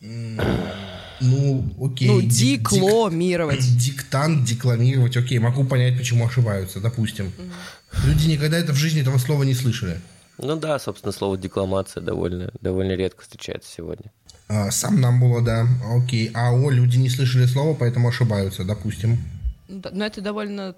[0.00, 2.08] Ну, окей.
[2.08, 3.76] Ну, дик- декламировать.
[3.76, 7.32] Диктант декламировать, окей, могу понять, почему ошибаются, допустим.
[8.04, 10.00] Люди никогда это в жизни этого слова не слышали.
[10.38, 14.12] Ну да, собственно, слово декламация довольно, довольно редко встречается сегодня.
[14.46, 16.30] А, сам нам было, да, окей.
[16.34, 19.18] А о, люди не слышали слова, поэтому ошибаются, допустим.
[19.66, 20.76] Ну Но это довольно...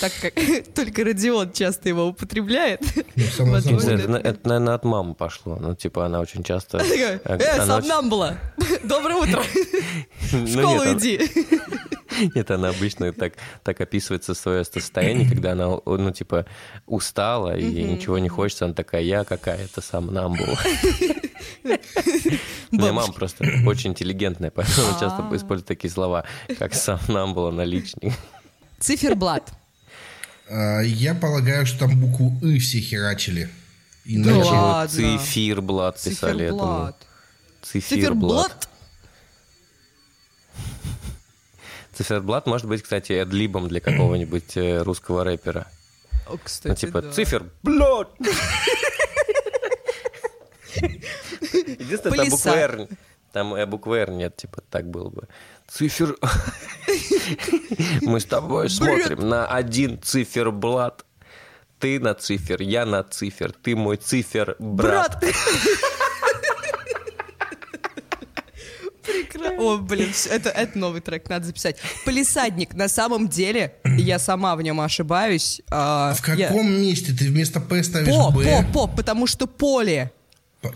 [0.00, 0.34] Так как
[0.74, 2.80] только Родион часто его употребляет.
[3.38, 5.56] Ну, Возможно, это, на- это, наверное, от мамы пошло.
[5.60, 6.78] Ну, типа, она очень часто...
[6.78, 8.38] Э, она очень- сомнамбула!
[8.84, 9.42] Доброе утро!
[9.42, 11.20] В Ну, школу нет, она- иди!
[12.34, 16.46] Нет, она обычно так, так описывается свое состояние, когда она, ну, типа,
[16.86, 20.56] устала и ничего не хочется, она такая, я какая-то сомнамбула.
[21.62, 26.24] У меня мама просто очень интеллигентная, поэтому часто использует такие слова,
[26.58, 28.14] как сомнамбула, наличник.
[28.78, 29.52] Циферблат.
[30.48, 33.48] А, я полагаю, что там букву «ы» все херачили.
[34.04, 34.50] Да Иначе...
[34.50, 34.88] ладно.
[35.18, 36.48] Цифирблат писали.
[36.48, 37.06] Циферблат.
[37.62, 38.68] Циферблат?
[41.94, 45.66] Циферблат может быть, кстати, эдлибом для какого-нибудь э, русского рэпера.
[46.28, 47.10] О, кстати, Ну, типа, да.
[47.10, 48.10] циферблат!
[51.52, 52.88] Единственное, там буквы «Р».
[53.32, 55.26] Там э, буквы «Р» нет, типа, так было бы.
[55.68, 56.16] Цифер...
[58.02, 61.04] Мы с тобой смотрим на один циферблат.
[61.78, 65.22] Ты на цифер, я на цифер, ты мой цифер, брат.
[69.02, 69.62] Прекрасно.
[69.62, 71.76] О, блин, это, это новый трек, надо записать.
[72.04, 75.60] Полисадник, на самом деле, я сама в нем ошибаюсь.
[75.70, 78.44] а, В я- каком месте ты вместо П ставишь По, Б?
[78.72, 80.10] по, по, потому что поле.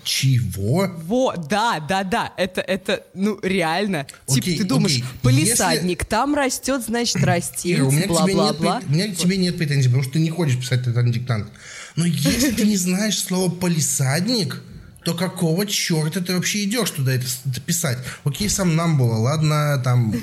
[0.04, 0.90] Чего?
[1.06, 4.06] Во, да, да, да, это, это, ну, реально.
[4.28, 8.34] Окей, типа, ты думаешь, окей, полисадник, там растет, значит, растит, Ира, у меня, к тебе
[8.34, 8.80] нет, бла-бла-бла.
[8.80, 11.48] прет- у меня к тебе нет претензий, потому что ты не хочешь писать тотальный диктант.
[11.96, 14.62] Но если ты не знаешь слово «полисадник»,
[15.04, 17.98] то какого черта ты вообще идешь туда это, это писать?
[18.24, 20.14] Окей, сам нам было, ладно, там...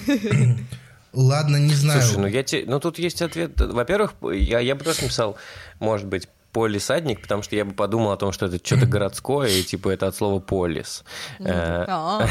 [1.14, 2.04] Ладно, не знаю.
[2.04, 3.60] Слушай, ну я те, ну тут есть ответ.
[3.60, 5.36] Во-первых, я, я бы тоже написал,
[5.80, 9.64] может быть, полисадник, потому что я бы подумал о том, что это что-то городское, и
[9.64, 11.04] типа это от слова полис.
[11.40, 12.30] Э, Fuck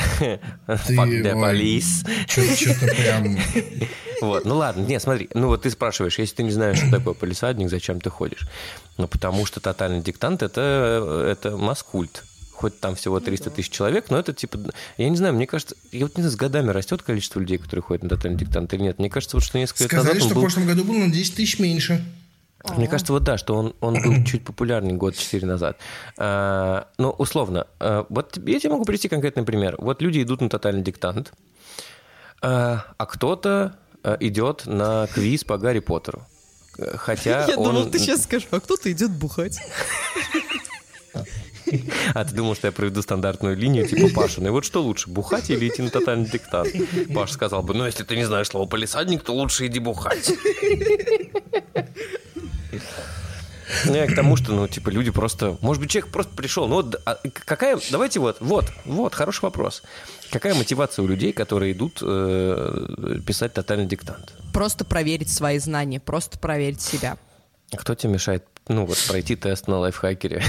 [0.66, 1.54] the ой.
[1.54, 2.06] police.
[2.28, 3.38] Что-то прям...
[4.22, 7.12] Вот, ну ладно, не, смотри, ну вот ты спрашиваешь, если ты не знаешь, что такое
[7.12, 8.48] полисадник, зачем ты ходишь?
[8.96, 12.24] Ну, потому что тотальный диктант это, это маскульт.
[12.52, 14.58] Хоть там всего 300 тысяч человек, но это типа,
[14.96, 17.82] я не знаю, мне кажется, я вот не знаю, с годами растет количество людей, которые
[17.82, 18.98] ходят на тотальный диктант или нет.
[18.98, 20.42] Мне кажется, вот что несколько лет Сказали, назад он что в был...
[20.42, 22.02] прошлом году было на 10 тысяч меньше.
[22.76, 25.78] Мне кажется, вот да, что он, он был чуть популярнее год четыре назад.
[26.16, 29.76] А, ну, условно, а, вот я тебе могу привести конкретный пример.
[29.78, 31.32] Вот люди идут на тотальный диктант,
[32.42, 33.76] а, а кто-то
[34.20, 36.22] идет на квиз по Гарри Поттеру.
[36.78, 37.64] Э, Хотя я он...
[37.64, 39.58] думал, ты сейчас скажешь, а кто-то идет бухать.
[42.14, 45.10] А ты думал, что я проведу стандартную линию, типа Паша, ну и вот что лучше,
[45.10, 46.72] бухать или идти на тотальный диктант?
[47.12, 50.32] Паша сказал бы, ну если ты не знаешь слово полисадник, то лучше иди бухать.
[53.84, 55.56] Ну, я к тому, что, ну, типа, люди просто...
[55.60, 56.68] Может быть, человек просто пришел.
[56.68, 57.78] Ну, вот, а какая...
[57.90, 59.82] Давайте вот, вот, вот, хороший вопрос.
[60.30, 64.34] Какая мотивация у людей, которые идут э, писать тотальный диктант?
[64.52, 67.18] Просто проверить свои знания, просто проверить себя.
[67.76, 70.42] Кто тебе мешает, ну, вот, пройти тест на лайфхакере?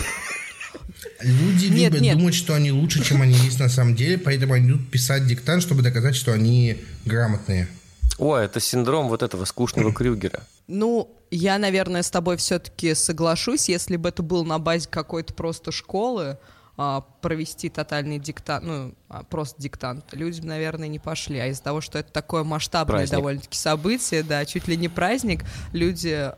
[1.21, 2.17] Люди Нет, любят нет.
[2.17, 5.63] думать, что они лучше, чем они есть на самом деле, поэтому они идут писать диктант,
[5.63, 7.67] чтобы доказать, что они грамотные.
[8.17, 10.41] О, это синдром вот этого скучного Крюгера.
[10.67, 15.71] Ну, я, наверное, с тобой все-таки соглашусь, если бы это было на базе какой-то просто
[15.71, 16.37] школы,
[16.77, 21.39] а, провести тотальный диктант, ну, а, просто диктант, люди, бы, наверное, не пошли.
[21.39, 23.17] А из-за того, что это такое масштабное Праздник.
[23.17, 26.31] довольно-таки событие, да, чуть ли не праздник, люди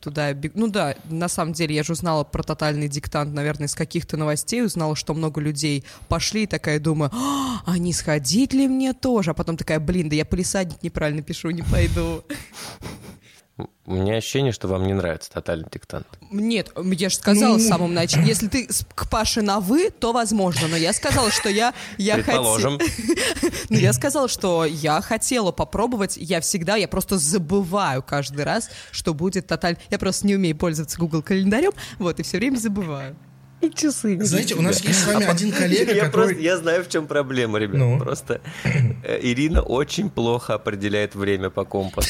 [0.00, 0.52] туда бег...
[0.54, 4.64] Ну да, на самом деле, я же узнала про тотальный диктант, наверное, из каких-то новостей,
[4.64, 9.30] узнала, что много людей пошли, и такая думаю, «А, не сходить ли мне тоже?
[9.32, 12.24] А потом такая, блин, да я полисадник неправильно пишу, не пойду.
[13.86, 16.06] У меня ощущение, что вам не нравится тотальный диктант.
[16.30, 20.68] Нет, я же сказала в самом начале, если ты к Паше на «вы», то возможно,
[20.68, 22.78] но я сказала, что я, я Предположим.
[23.70, 29.14] Ну, я сказала, что я хотела попробовать, я всегда, я просто забываю каждый раз, что
[29.14, 29.76] будет тоталь...
[29.90, 33.16] Я просто не умею пользоваться Google календарем, вот, и все время забываю.
[33.60, 34.18] И часы.
[34.20, 36.26] Знаете, у нас есть с вами один коллега, я который...
[36.26, 37.76] просто, я знаю, в чем проблема, ребят.
[37.76, 37.98] Ну?
[37.98, 38.40] Просто
[39.02, 42.08] э, Ирина очень плохо определяет время по компасу.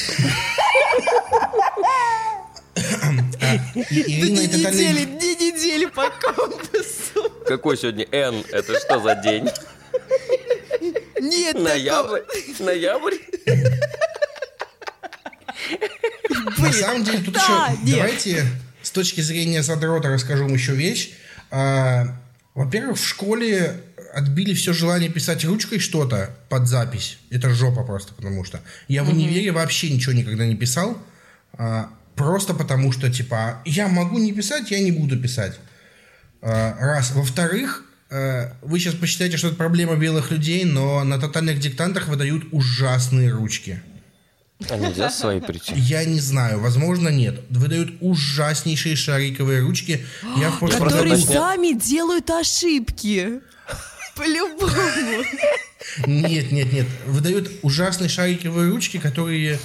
[3.75, 3.81] И-
[4.21, 7.29] Ирина и тотальный- дни недели по компасу.
[7.47, 8.43] Какой сегодня N?
[8.51, 9.49] Это что за день?
[11.21, 12.21] Нет, Ноябрь?
[12.59, 13.15] Ноябрь?
[16.57, 17.95] На самом деле, тут да, еще...
[17.95, 18.45] Давайте
[18.81, 21.11] с точки зрения задрота расскажу вам еще вещь.
[21.51, 22.15] А,
[22.53, 23.81] Во-первых, в школе
[24.13, 27.19] отбили все желание писать ручкой что-то под запись.
[27.29, 28.59] Это жопа просто, потому что...
[28.87, 30.97] Я в универе вообще ничего никогда не писал.
[31.53, 35.57] а, Просто потому что, типа, я могу не писать, я не буду писать.
[36.41, 37.11] А, Раз.
[37.11, 42.43] Во-вторых, э, вы сейчас посчитаете, что это проблема белых людей, но на тотальных диктантах выдают
[42.51, 43.81] ужасные ручки.
[44.69, 45.73] А нельзя свои прийти?
[45.75, 47.39] Я не знаю, возможно, нет.
[47.49, 50.05] Выдают ужаснейшие шариковые ручки.
[50.35, 51.31] Я в прошлом Которые году...
[51.31, 53.39] сами делают ошибки.
[54.17, 54.73] По-любому.
[56.05, 56.87] Нет, нет, нет.
[57.05, 59.57] Выдают ужасные шариковые ручки, которые...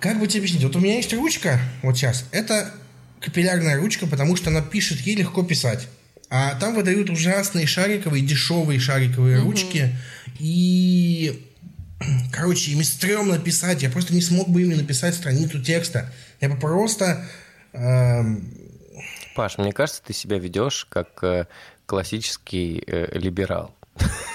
[0.00, 0.64] Как бы тебе объяснить?
[0.64, 2.24] Вот у меня есть ручка, вот сейчас.
[2.32, 2.72] Это
[3.20, 5.88] капиллярная ручка, потому что она пишет, ей легко писать.
[6.30, 9.94] А там выдают ужасные шариковые, дешевые шариковые ручки.
[10.38, 11.46] И...
[12.32, 13.82] Короче, ими стрёмно писать.
[13.82, 16.10] Я просто не смог бы ими написать страницу текста.
[16.40, 17.26] Я бы просто...
[17.72, 18.54] эм,
[19.34, 21.46] Паш, мне кажется, ты себя ведешь как э,
[21.84, 23.74] классический э, либерал.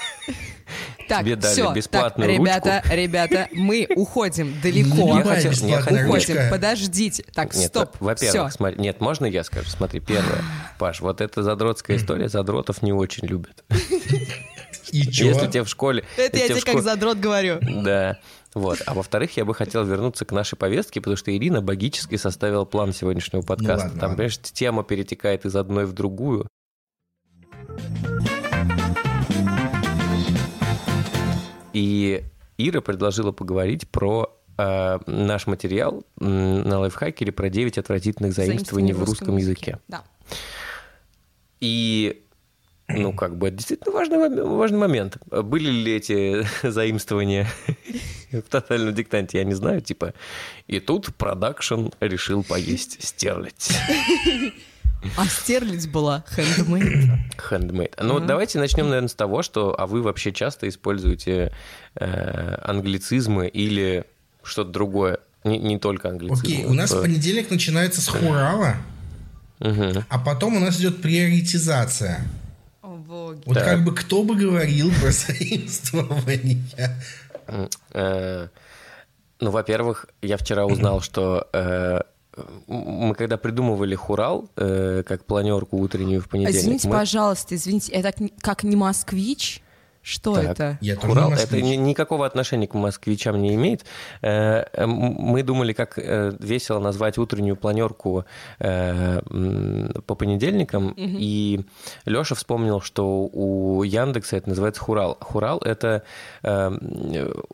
[1.08, 2.96] Так, тебе дали все, так, бесплатную ребята, ручку.
[2.96, 5.16] ребята, мы уходим далеко.
[5.18, 6.48] Я хотел- я хотел- Уходим, ручка.
[6.50, 7.24] подождите.
[7.34, 7.96] Так, Нет, стоп.
[8.00, 9.68] во- во-первых, смотри, нет, можно я скажу?
[9.68, 10.42] Смотри, первое,
[10.78, 13.64] Паш, вот эта задротская история, задротов не очень любят.
[14.92, 15.26] И чё?
[15.28, 16.04] Если тебе в школе...
[16.16, 17.58] Это я тебе как задрот говорю.
[17.60, 18.18] Да.
[18.54, 18.78] Вот.
[18.86, 22.92] А во-вторых, я бы хотел вернуться к нашей повестке, потому что Ирина богически составила план
[22.94, 23.86] сегодняшнего подкаста.
[23.86, 24.16] ладно, Там, ладно.
[24.16, 26.46] понимаешь, тема перетекает из одной в другую.
[31.76, 32.24] И
[32.56, 39.36] Ира предложила поговорить про э, наш материал на лайфхакере про 9 отвратительных заимствований в русском
[39.36, 39.78] языке.
[39.86, 40.02] Да.
[41.60, 42.22] И,
[42.88, 45.18] ну, как бы, это действительно важный, важный момент.
[45.26, 47.46] Были ли эти заимствования
[48.32, 50.14] в тотальном диктанте, я не знаю, типа,
[50.68, 53.70] и тут продакшн решил поесть стерлядь.
[55.16, 57.10] А стерлядь была handmade.
[57.50, 57.92] Handmade.
[58.02, 61.52] Ну, вот давайте начнем, наверное, с того, что, а вы вообще часто используете
[61.94, 64.04] э, англицизмы или
[64.42, 66.48] что-то другое, не, не только англицизмы.
[66.54, 68.76] Окей, у нас э, понедельник начинается с хурала,
[69.60, 70.04] мгм.
[70.08, 72.20] а потом у нас идет приоритизация.
[72.82, 73.42] О, боги.
[73.46, 73.64] Вот Так.
[73.64, 76.64] как бы кто бы говорил про заимствование.
[77.92, 78.48] Э,
[79.38, 82.00] Ну, во-первых, я вчера узнал, что э,
[82.66, 88.12] мы когда придумывали хурал, э, как планерку утреннюю в понедельник, Извините, мы- пожалуйста, извините, это
[88.40, 89.62] как не москвич?
[90.08, 90.44] Что Так.
[90.44, 90.78] это?
[90.80, 93.84] Я Хурал не это ни- никакого отношения к москвичам не имеет.
[94.22, 98.24] Э, Мы думали, как э, весело назвать утреннюю планерку
[98.60, 99.20] э,
[100.06, 101.64] по понедельникам, и
[102.04, 105.16] Леша вспомнил, что у Яндекса это называется хурал.
[105.20, 106.04] Хурал это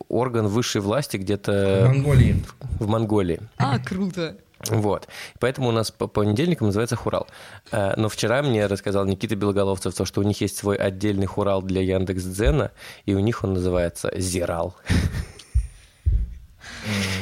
[0.09, 2.35] орган высшей власти В где-то Монголии.
[2.79, 3.39] в Монголии.
[3.57, 4.35] А, круто.
[4.69, 5.07] Вот.
[5.39, 7.27] Поэтому у нас по понедельникам называется хурал.
[7.71, 11.61] Э, Но вчера мне рассказал Никита Белоголовцев, то, что у них есть свой отдельный хурал
[11.61, 12.71] для Яндекс Дзена,
[13.05, 14.75] и у них он называется Зирал.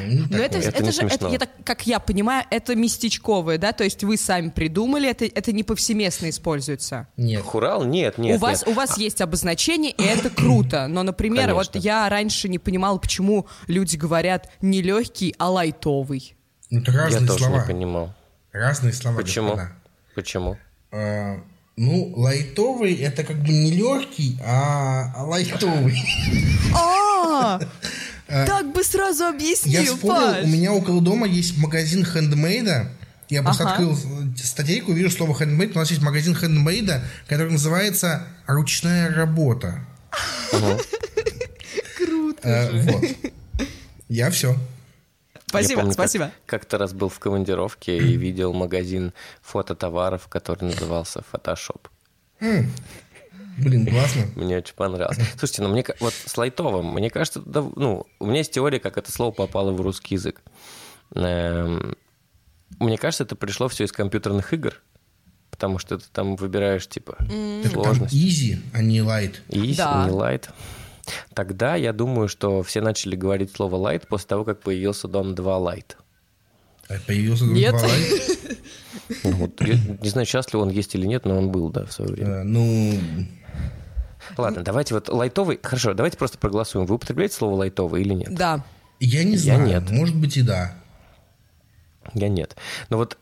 [0.08, 0.70] Ну, Но это, такое.
[0.70, 3.72] Это это не же, это, я так, как я понимаю, это местечковое, да?
[3.74, 7.08] То есть вы сами придумали, это, это не повсеместно используется.
[7.18, 7.44] Нет.
[7.44, 7.84] Хурал?
[7.84, 8.70] Нет, нет, у, вас, нет.
[8.70, 10.88] у вас есть обозначение, и это круто.
[10.88, 11.88] Но, например, вот Конечно.
[11.88, 16.36] я раньше не понимала, почему люди говорят не легкий, а лайтовый.
[16.72, 17.60] Ну, Это Я разные тоже слова.
[17.62, 18.16] не понимал.
[18.52, 19.50] Разные слова, Почему?
[19.50, 19.72] господа.
[20.16, 20.58] Почему?
[20.92, 21.40] А,
[21.78, 26.02] ну, лайтовый это как бы не легкий, а, а лайтовый.
[26.74, 27.60] А,
[28.28, 30.44] так бы сразу Я объяснил, вспомнил, Паш.
[30.44, 32.90] у меня около дома есть магазин хендмейда.
[33.30, 33.72] Я просто Ага.
[33.74, 33.98] открыл
[34.36, 35.76] статейку, вижу слово хендмейд.
[35.76, 39.86] У нас есть магазин хендмейда, который называется «Ручная работа».
[41.98, 42.70] Круто.
[42.74, 43.04] Вот.
[44.10, 44.58] Я все.
[45.52, 46.32] Спасибо, помню, как- спасибо.
[46.46, 51.82] Как-то раз был в командировке и видел магазин фототоваров, который назывался Photoshop.
[53.58, 54.24] Блин, классно.
[54.36, 55.18] Мне очень понравилось.
[55.38, 58.98] Слушайте, ну мне вот с лайтовым, мне кажется, да, ну, у меня есть теория, как
[58.98, 60.42] это слово попало в русский язык.
[61.14, 61.96] Эм,
[62.80, 64.82] Мне кажется, это пришло все из компьютерных игр,
[65.52, 68.16] потому что ты там выбираешь, типа, там сложность.
[68.16, 69.36] easy, а не light.
[69.50, 70.06] Easy, Да.
[70.08, 70.50] не light.
[71.34, 75.60] Тогда я думаю, что все начали говорить слово light после того, как появился Дом 2
[75.60, 75.96] Light.
[76.90, 77.72] А Появился Дом Нет.
[77.72, 78.58] 2 light.
[79.24, 81.86] Ну, вот, я не знаю, сейчас ли он есть или нет, но он был, да,
[81.86, 82.32] в свое время.
[82.32, 82.94] Э, Ну,
[84.38, 85.60] Ладно, давайте вот лайтовый...
[85.62, 86.86] Хорошо, давайте просто проголосуем.
[86.86, 88.34] Вы употребляете слово лайтовый или нет?
[88.34, 88.64] Да.
[89.00, 89.66] я не Я знаю.
[89.68, 89.90] нет.
[89.92, 90.76] Может быть и да.
[92.14, 92.56] Я нет.
[92.90, 93.18] Но вот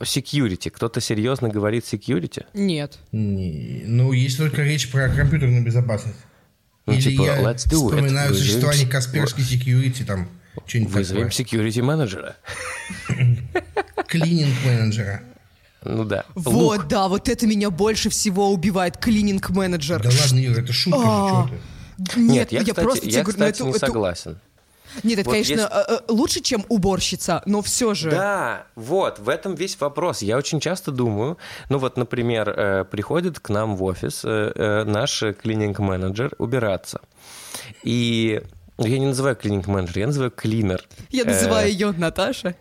[0.00, 0.70] security.
[0.70, 2.44] Кто-то серьезно говорит security?
[2.54, 2.98] Нет.
[3.12, 6.18] Не, Ну, есть только речь про компьютерную безопасность.
[6.86, 7.88] Ну, Или типа, я let's do it.
[7.90, 10.28] вспоминаю Вызовем существование Касперский security, там,
[10.66, 11.44] что-нибудь Вызовем такое.
[11.46, 12.36] security менеджера.
[14.08, 15.22] Клининг менеджера.
[15.82, 16.24] Ну да.
[16.34, 16.88] Вот, Лук.
[16.88, 18.96] да, вот это меня больше всего убивает.
[18.98, 20.02] Клининг-менеджер.
[20.02, 21.46] Да ладно, Ира, это шутка же, А.
[21.46, 21.50] что
[22.14, 22.20] ты.
[22.20, 24.38] Нет, я, кстати, просто я, тебе говорю, ну, кстати, не согласен.
[25.02, 28.10] Нет, это, Вот конечно, если- э, э, лучше, чем уборщица, но все же.
[28.10, 30.22] Да, вот, в этом весь вопрос.
[30.22, 36.32] Я очень часто думаю, ну вот, например, э, приходит к нам в офис наш клининг-менеджер
[36.38, 37.00] убираться.
[37.82, 38.40] И
[38.78, 40.84] я не называю клининг-менеджер, я называю клинер.
[41.10, 42.54] Я называю ее Наташа.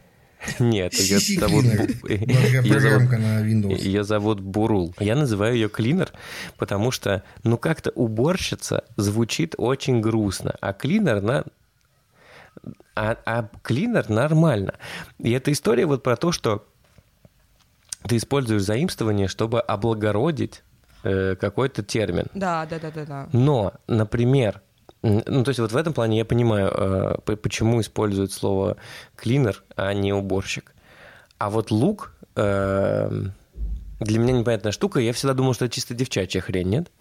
[0.59, 1.63] Нет, ее зовут...
[1.63, 3.77] Её зовут- на Windows.
[3.77, 4.93] Ее зовут Бурул.
[4.99, 6.11] Я называю ее клинер,
[6.57, 11.45] потому что, ну, как-то уборщица звучит очень грустно, а клинер на...
[12.95, 14.75] А, а клинер нормально.
[15.19, 16.65] И эта история вот про то, что
[18.07, 20.63] ты используешь заимствование, чтобы облагородить
[21.03, 22.27] э, какой-то термин.
[22.33, 23.29] Да, да, да, да, да.
[23.31, 24.61] Но, например,
[25.01, 26.71] ну, то есть вот в этом плане я понимаю,
[27.27, 28.77] э, почему используют слово
[29.15, 30.73] клинер, а не уборщик.
[31.37, 33.09] А вот лук, э,
[33.99, 34.99] для меня непонятная штука.
[34.99, 36.91] Я всегда думал, что это чисто девчачья хрень, нет?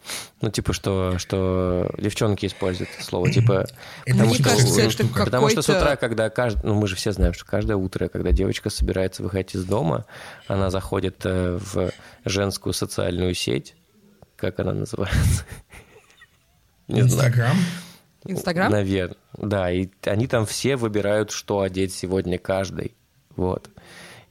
[0.41, 3.31] Ну, типа, что, что девчонки используют слово.
[3.31, 3.67] Типа,
[4.07, 5.25] потому что, кажется, это штука.
[5.25, 6.67] потому что с утра, когда каждый...
[6.67, 10.05] Ну, мы же все знаем, что каждое утро, когда девочка собирается выходить из дома,
[10.47, 11.93] она заходит э, в
[12.25, 13.75] женскую социальную сеть.
[14.37, 15.45] Как она называется?
[16.89, 17.57] Инстаграм.
[18.25, 18.71] Инстаграм?
[18.71, 19.17] Наверное.
[19.37, 22.95] Да, и они там все выбирают, что одеть сегодня каждый.
[23.37, 23.71] Вот.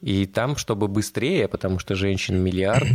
[0.02, 2.88] И там, чтобы быстрее, потому что женщин миллиард,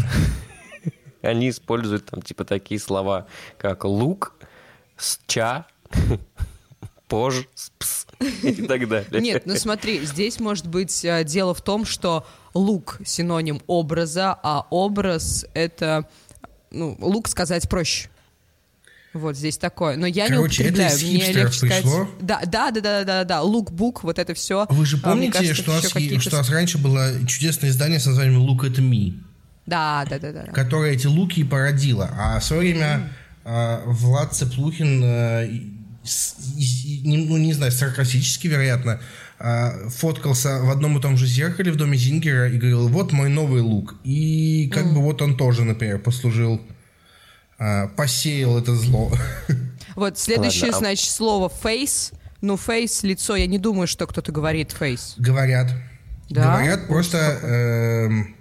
[1.21, 3.27] они используют там типа такие слова,
[3.57, 4.35] как лук,
[4.99, 5.65] сча,
[7.07, 8.07] пож, спс
[8.43, 9.21] и так далее.
[9.21, 14.67] Нет, ну смотри, здесь может быть э, дело в том, что лук синоним образа, а
[14.69, 16.09] образ это,
[16.71, 18.09] ну, лук сказать проще.
[19.13, 19.95] Вот здесь такое.
[19.97, 20.95] Но я Короче, не это употребляю.
[20.97, 21.81] из Мне легче сказать.
[21.83, 22.09] пришло?
[22.21, 23.41] Да, да, да, да, да, да.
[23.41, 24.67] Лук-бук, вот это все.
[24.69, 28.05] Вы же помните, что, у нас, е- что у нас раньше было чудесное издание с
[28.05, 29.13] названием «Look at me»,
[29.65, 30.43] Да, да, да, да.
[30.47, 30.51] да.
[30.51, 32.09] которое эти луки и породило.
[32.17, 33.09] А в свое время
[33.45, 35.47] а, Влад Цеплухин, а,
[36.03, 38.99] с- и- не- ну, не знаю, саркастически, вероятно,
[39.39, 43.29] а, фоткался в одном и том же зеркале в доме Зингера и говорил, вот мой
[43.29, 43.95] новый лук.
[44.03, 46.73] И как бы вот он тоже, например, послужил, а,
[47.95, 49.11] посеял это зло.
[49.95, 52.13] Вот следующее, Ладно, а- значит, слово face.
[52.41, 55.13] Ну, face, лицо, я не думаю, что кто-то говорит face.
[55.17, 55.71] Говорят.
[56.29, 56.57] Да?
[56.57, 58.35] Говорят, просто эм,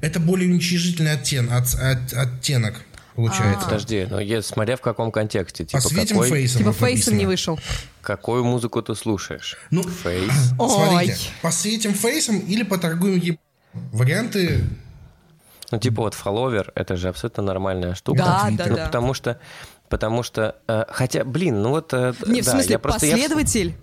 [0.00, 2.82] это более уничижительный оттен, от- от- оттенок
[3.14, 3.66] получается.
[3.66, 5.64] Подожди, но я, смотря в каком контексте.
[5.64, 6.58] Типа, Посветим какой, фейсом.
[6.58, 7.60] Типа фейсом не вышел.
[8.02, 9.56] какую музыку ты слушаешь?
[9.70, 10.32] Ну, Фейс.
[10.56, 11.18] Смотрите, Ой.
[11.40, 13.38] посветим фейсом или поторгуем еб...
[13.92, 14.64] Варианты
[15.74, 18.18] Ну, типа вот фолловер, это же абсолютно нормальная штука.
[18.18, 18.86] Да, да, Ну, да.
[18.86, 19.38] потому что,
[19.88, 21.92] потому что, э, хотя, блин, ну вот...
[21.92, 23.74] э, Не, в да, смысле, я просто- я- последователь?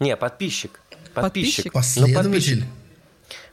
[0.00, 0.80] Не, подписчик.
[1.14, 1.14] Подписчик?
[1.14, 1.64] Подписчик.
[1.66, 2.30] Ну, последователь.
[2.60, 2.64] подписчик.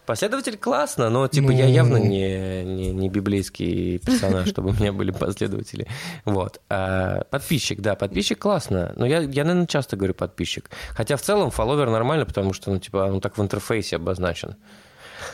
[0.05, 1.71] Последователь классно, но типа я Ну.
[1.71, 5.85] явно не, не, не библейский персонаж, чтобы у меня были последователи.
[6.25, 6.59] Вот.
[6.69, 8.93] А подписчик, да, подписчик классно.
[8.95, 10.69] Но я, я, наверное, часто говорю подписчик.
[10.89, 14.55] Хотя в целом фолловер нормально, потому что, ну, типа, он так в интерфейсе обозначен.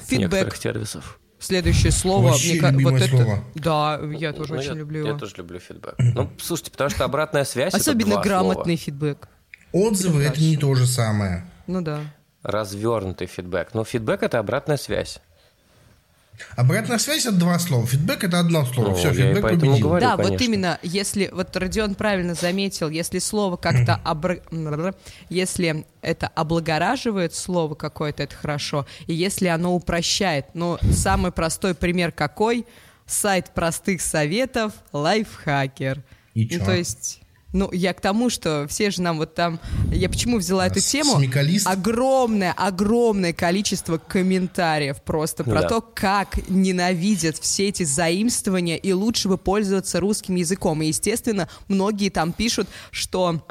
[0.08, 0.20] Фидбэк.
[0.20, 1.20] Некоторых сервисов.
[1.40, 2.30] Следующее слово.
[2.30, 3.22] Вообще мне вот слово.
[3.24, 3.44] это.
[3.56, 5.20] Да, я тоже Ну, очень я, люблю я его.
[5.20, 5.96] тоже люблю фидбэк.
[6.00, 8.86] Ну, слушайте, потому что обратная связь это Особенно два грамотный слова.
[8.86, 9.30] фидбэк.
[9.72, 11.46] Отзывы это не то же самое.
[11.68, 12.00] Ну да.
[12.44, 13.74] Развернутый фидбэк.
[13.74, 15.20] Но фидбэк это обратная связь.
[16.56, 17.86] Обратная связь это два слова.
[17.86, 18.90] Фидбэк это одно слово.
[18.90, 19.88] Ну, Все, я и фидбэк поэтому победил.
[19.88, 20.06] говорю.
[20.06, 20.44] да, вот конечно.
[20.44, 24.96] именно, если, вот Родион правильно заметил, если слово как-то, обр-
[25.30, 32.12] если это облагораживает слово какое-то, это хорошо, и если оно упрощает, ну, самый простой пример
[32.12, 32.66] какой?
[33.06, 36.04] Сайт простых советов Лайфхакер.
[36.34, 36.66] И ну, чё?
[36.66, 37.22] то есть...
[37.58, 39.60] Ну, я к тому, что все же нам вот там...
[39.92, 41.16] Я почему взяла эту тему?
[41.18, 41.66] смекалист?
[41.66, 45.68] Огромное, огромное количество комментариев просто про Да.
[45.68, 50.84] то, как ненавидят все эти заимствования, и лучше бы пользоваться русским языком.
[50.84, 53.44] И, естественно, многие там пишут, что...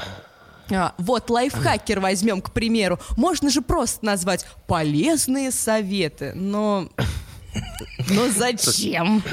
[0.71, 3.01] а, вот лайфхакер возьмем, к примеру.
[3.17, 6.89] Можно же просто назвать полезные советы, но...
[8.11, 9.25] Но зачем?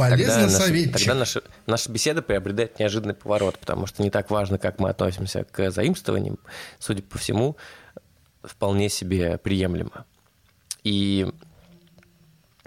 [0.00, 0.92] Полезно наша- советчик.
[0.98, 5.44] тогда наша, наша беседа приобретает неожиданный поворот, потому что не так важно, как мы относимся
[5.44, 6.38] к заимствованиям,
[6.78, 7.56] судя по всему,
[8.42, 10.04] вполне себе приемлемо.
[10.84, 11.30] И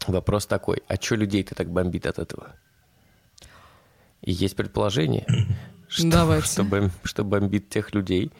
[0.08, 2.52] вопрос такой, а что людей-то так бомбит от этого?
[4.22, 5.26] И есть предположение,
[5.88, 6.48] что, Давайте.
[6.48, 8.32] что, бом- что бомбит тех людей,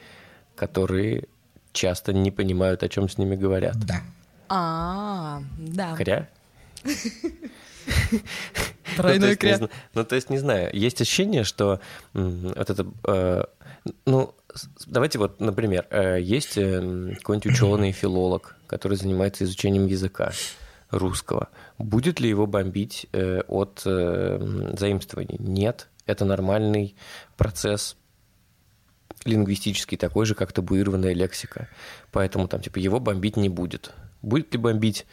[0.56, 1.24] которые
[1.72, 3.76] часто не понимают, о чем с ними говорят.
[3.78, 4.00] Да.
[4.48, 5.96] А, да.
[5.96, 6.28] Кря?
[8.96, 9.56] Тройной ну, то есть, не кря.
[9.58, 11.80] зна- ну, то есть, не знаю, есть ощущение, что
[12.12, 12.86] вот это...
[13.06, 13.44] э,
[14.06, 14.34] ну,
[14.86, 20.32] давайте вот, например, э, есть э, какой-нибудь ученый, филолог, который занимается изучением языка
[20.90, 21.48] русского.
[21.78, 25.36] Будет ли его бомбить э, от заимствований?
[25.38, 25.88] Нет.
[26.06, 26.94] Это нормальный
[27.36, 27.96] процесс
[29.24, 31.68] лингвистический, такой же, как табуированная лексика.
[32.12, 33.92] Поэтому там, типа, его бомбить не будет.
[34.20, 35.06] Будет ли бомбить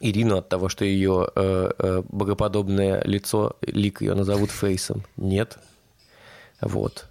[0.00, 5.04] Ирину от того, что ее э, э, богоподобное лицо, лик ее назовут фейсом?
[5.16, 5.58] Нет.
[6.60, 7.06] Вот.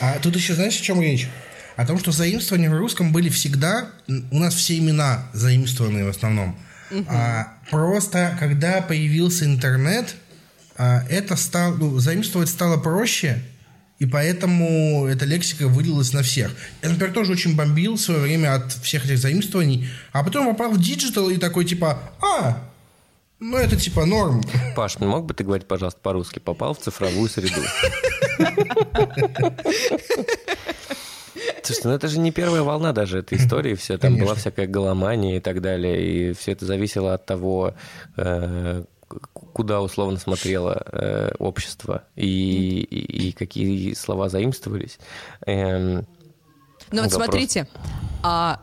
[0.00, 1.28] А тут еще знаешь, о чем речь?
[1.76, 3.90] О том, что заимствования в русском были всегда.
[4.08, 6.56] У нас все имена заимствованные в основном.
[7.08, 10.14] А, просто когда появился интернет,
[10.76, 13.42] а, это стало, ну, заимствовать стало проще,
[14.02, 16.50] и поэтому эта лексика вылилась на всех.
[16.82, 20.72] Я, например, тоже очень бомбил в свое время от всех этих заимствований, а потом попал
[20.72, 22.68] в digital и такой типа, а,
[23.38, 24.42] ну это типа норм.
[24.74, 26.40] Паш, не мог бы ты говорить, пожалуйста, по-русски?
[26.40, 27.60] Попал в цифровую среду.
[31.62, 34.26] Слушайте, ну это же не первая волна даже этой истории, все там Конечно.
[34.26, 37.74] была всякая голомания и так далее, и все это зависело от того,
[38.16, 38.82] э,
[39.52, 44.98] куда условно смотрело э, общество и, и- и какие слова заимствовались.
[45.46, 46.06] Эм,
[46.90, 47.12] Ну вот Вопрос.
[47.12, 47.68] смотрите,
[48.22, 48.60] а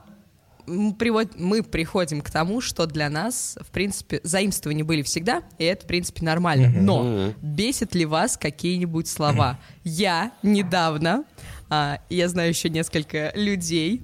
[0.67, 5.63] мы привод- мы приходим к тому, что для нас, в принципе, заимствования были всегда, и
[5.63, 6.69] это, в принципе, нормально.
[6.69, 9.57] Но бесит ли вас какие-нибудь слова?
[9.83, 11.23] Я недавно,
[11.69, 14.03] а, я знаю еще несколько людей,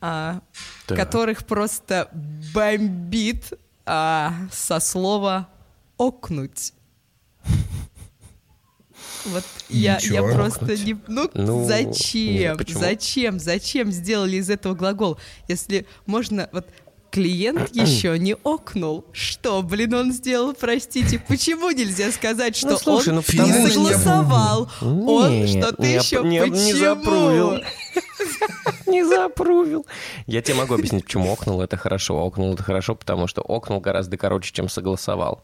[0.00, 0.40] а,
[0.86, 0.96] Так.
[0.98, 2.08] которых просто
[2.54, 3.52] бомбит
[3.86, 5.48] а, со слова
[5.96, 6.72] «окнуть».
[9.26, 10.96] Вот я, я просто не...
[11.08, 12.34] Ну, Ну, зачем?
[12.34, 12.80] нет, почему?
[12.80, 13.40] Зачем?
[13.40, 15.18] Зачем сделали из этого глагол?
[15.48, 16.48] Если можно...
[16.52, 16.66] Вот
[17.10, 19.06] клиент еще не окнул.
[19.12, 21.22] Что, блин, он сделал, простите?
[21.26, 24.70] Почему нельзя сказать, что Ну, слушай, он ну, не согласовал?
[24.82, 26.22] Он что-то еще...
[26.22, 27.50] не- не запрувил.
[27.50, 27.70] Почему?
[28.86, 29.86] Не запрувил.
[30.26, 32.16] Я тебе могу объяснить, почему окнул это хорошо.
[32.24, 35.42] Окнул это хорошо, потому что окнул гораздо короче, чем согласовал.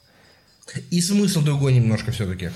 [0.90, 2.50] И смысл другой немножко все-таки.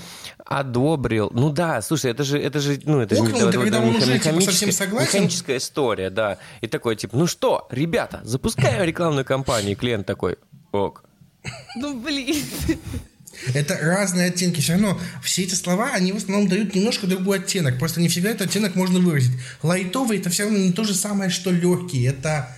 [0.45, 1.31] Одобрил.
[1.33, 3.97] Ну да, слушай, это же, это же, ну, это же Окнул, это когда он меха-
[3.97, 5.07] уже, типа, механическая- совсем согласен.
[5.07, 6.37] механическая история, да.
[6.61, 9.71] И такой, типа, ну что, ребята, запускаем рекламную кампанию.
[9.71, 10.37] И клиент такой,
[10.71, 11.03] ок.
[11.75, 12.43] Ну, блин.
[13.53, 14.61] Это разные оттенки.
[14.61, 17.77] Все равно все эти слова, они в основном дают немножко другой оттенок.
[17.79, 19.37] Просто не всегда этот оттенок можно выразить.
[19.61, 22.03] Лайтовый это все равно не то же самое, что легкий.
[22.03, 22.55] Это...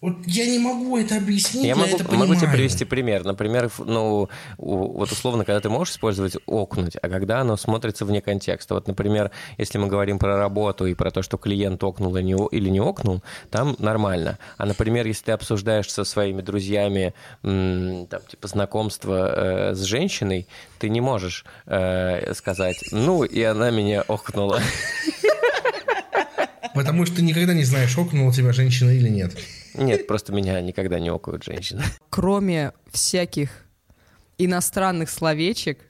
[0.00, 2.56] Вот я не могу это объяснить, Я но могу, это могу тебе понимаю.
[2.56, 3.24] привести пример.
[3.24, 8.74] Например, ну, вот условно, когда ты можешь использовать окнуть, а когда оно смотрится вне контекста.
[8.74, 12.36] Вот, например, если мы говорим про работу и про то, что клиент окнул или не,
[12.36, 14.38] о- или не окнул, там нормально.
[14.56, 20.46] А, например, если ты обсуждаешь со своими друзьями, там, типа, знакомство э, с женщиной,
[20.78, 24.60] ты не можешь э, сказать, ну, и она меня окнула.
[26.78, 29.36] Потому что ты никогда не знаешь, окнула тебя женщина или нет.
[29.74, 31.82] Нет, просто меня никогда не окают женщины.
[32.08, 33.66] Кроме всяких
[34.38, 35.80] иностранных словечек,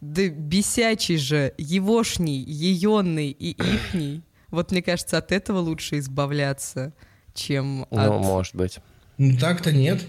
[0.00, 4.22] да бесячий же, егошний, еенный и ихний.
[4.50, 6.92] Вот мне кажется, от этого лучше избавляться,
[7.34, 8.24] чем Ну, от...
[8.24, 8.80] может быть.
[9.18, 10.02] Ну так-то нет.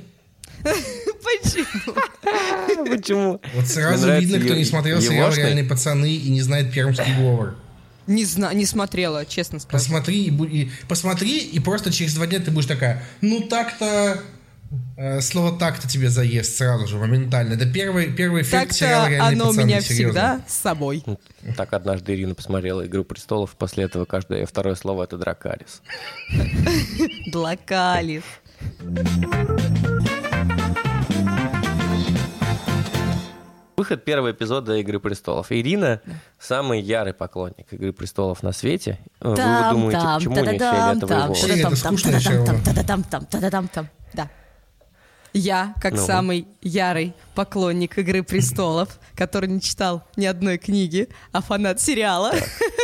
[0.64, 1.94] Почему?
[2.90, 3.42] Почему?
[3.54, 5.32] Вот сразу видно, кто не смотрел сериал.
[5.32, 7.56] «Реальные пацаны» и не знает пермский говор.
[8.08, 9.72] Не знаю, не смотрела, честно скажу.
[9.78, 14.22] Посмотри и, и- посмотри, и просто через два дня ты будешь такая, ну так-то,
[14.98, 17.54] э, слово так-то тебе заест сразу же, моментально.
[17.54, 20.12] Это первый, первый эффект сериала Так-то «Реальные оно у пацаны», меня серьезно.
[20.12, 21.04] всегда с собой.
[21.56, 25.82] Так однажды Ирина посмотрела «Игру престолов», после этого каждое второе слово— это «Дракарис».
[27.32, 28.24] Длакалис.
[33.84, 35.52] Выход первого эпизода «Игры престолов».
[35.52, 36.00] Ирина—
[36.40, 38.98] самый ярый поклонник «Игры престолов» на свете.
[39.20, 41.82] Вы Там, думаете, там, почему у нее та-да-дам, фиолетовые
[42.86, 43.90] там, там, та-да-там, там.
[44.14, 44.30] Да.
[45.34, 46.06] Я, как Ну.
[46.06, 52.34] самый ярый поклонник «Игры престолов», который не читал ни одной книги, а фанат сериала,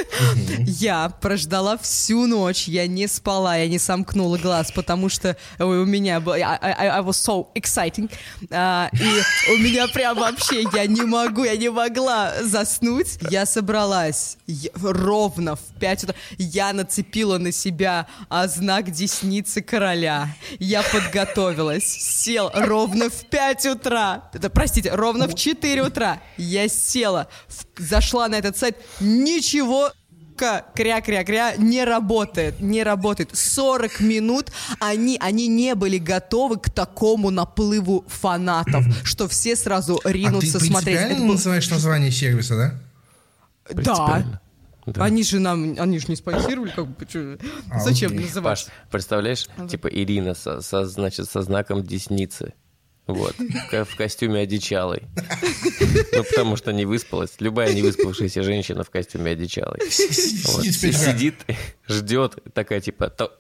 [0.59, 6.19] я прождала всю ночь, я не спала, я не сомкнула глаз, потому что у меня
[6.19, 6.33] был...
[6.33, 8.11] I, I- I was so exciting.
[8.51, 13.17] А, и у меня прям вообще, я не могу, я не могла заснуть.
[13.29, 14.37] Я собралась
[14.81, 16.15] ровно в 5 утра.
[16.37, 20.35] Я нацепила на себя а, знак десницы короля.
[20.59, 24.29] Я подготовилась, сел ровно в 5 утра.
[24.39, 26.19] Это, простите, ровно в 4 утра.
[26.37, 28.77] Я села, в- зашла на этот сайт.
[28.99, 29.91] Ничего
[30.73, 33.35] кря-кря-кря не работает, не работает.
[33.35, 40.07] 40 минут они, они не были готовы к такому наплыву фанатов, что все сразу А
[40.07, 40.97] ты ринутся смотреть.
[40.97, 43.73] Принципиально был- называешь название сервиса, да?
[43.83, 44.39] Да.
[44.85, 45.03] Да.
[45.03, 47.37] Они же нам, они же не спонсировали, как бы, чё-
[47.69, 48.23] А, зачем окей.
[48.25, 48.65] называть?
[48.65, 52.53] Паш, представляешь, типа Ирина со, со, значит, со знаком десницы.
[53.10, 55.01] Вот, в, ко- в костюме одичалой.
[56.14, 57.32] Ну, потому что не выспалась.
[57.39, 59.80] Любая не выспавшаяся женщина в костюме одичалой.
[59.80, 60.64] Вот.
[60.64, 61.36] Сидит,
[61.88, 63.32] ждет, такая типа, «То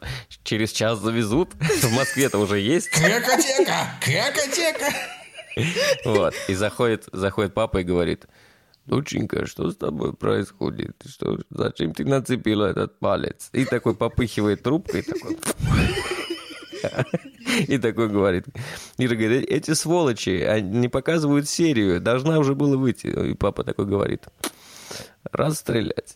[0.43, 2.89] через час завезут, в Москве-то уже есть.
[2.89, 3.91] Крякотека!
[4.01, 4.91] Крякотека!
[6.05, 6.33] Вот.
[6.47, 8.25] И заходит, заходит папа и говорит,
[8.87, 10.95] доченька, что с тобой происходит?
[11.07, 13.49] Что, зачем ты нацепила этот палец?
[13.53, 15.37] И такой попыхивает трубкой, такой...
[17.67, 18.45] И такой говорит.
[18.97, 23.07] Ира говорит, эти сволочи они не показывают серию, должна уже была выйти.
[23.07, 24.23] И папа такой говорит,
[25.31, 26.15] расстрелять.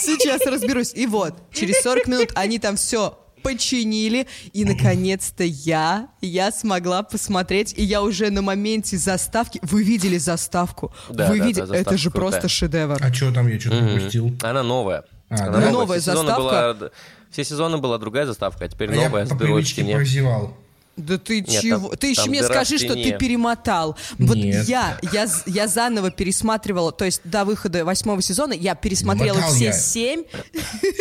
[0.00, 0.92] Сейчас разберусь.
[0.94, 7.72] И вот, через 40 минут они там все починили, и наконец-то я, я смогла посмотреть,
[7.78, 10.92] и я уже на моменте заставки, вы видели заставку?
[11.08, 12.30] Да, вы да, видели, да, это же крутая.
[12.32, 12.98] просто шедевр.
[13.00, 14.36] А что там, я что-то пропустил?
[14.42, 15.04] Она новая.
[15.30, 15.52] А, Она да?
[15.58, 15.70] новая.
[15.72, 16.76] новая заставка.
[16.80, 16.90] была-
[17.30, 19.82] все сезоны была другая заставка, а теперь А я новая с по дырой в привычке
[19.82, 19.96] стене.
[19.96, 20.56] прозевал.
[20.96, 21.90] Да ты Нет, чего?
[21.90, 23.96] там- ты еще там мне скажи, что ты перемотал.
[24.18, 24.66] Вот Нет.
[24.66, 29.66] я, я, я заново пересматривала, то есть до выхода восьмого сезона я пересмотрела мотал все
[29.66, 29.72] я.
[29.74, 30.24] семь.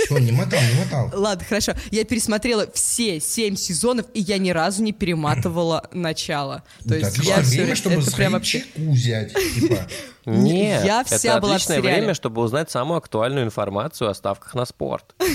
[0.08, 1.10] Чего, не мотал, не мотал.
[1.20, 1.74] Ладно, хорошо.
[1.90, 6.62] Я пересмотрела все семь сезонов, и я ни разу не перематывала начало.
[6.88, 8.66] То Это есть я все, время, чтобы это прям вообще...
[8.76, 9.34] взять.
[9.56, 9.80] Типа,
[10.28, 11.98] Нет, Я вся это была в отличное сериале.
[12.00, 15.16] время, чтобы узнать самую актуальную информацию о ставках на спорт.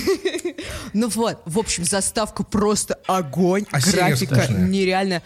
[0.93, 5.23] Ну вот, в общем, заставка просто огонь, А графика нереальная.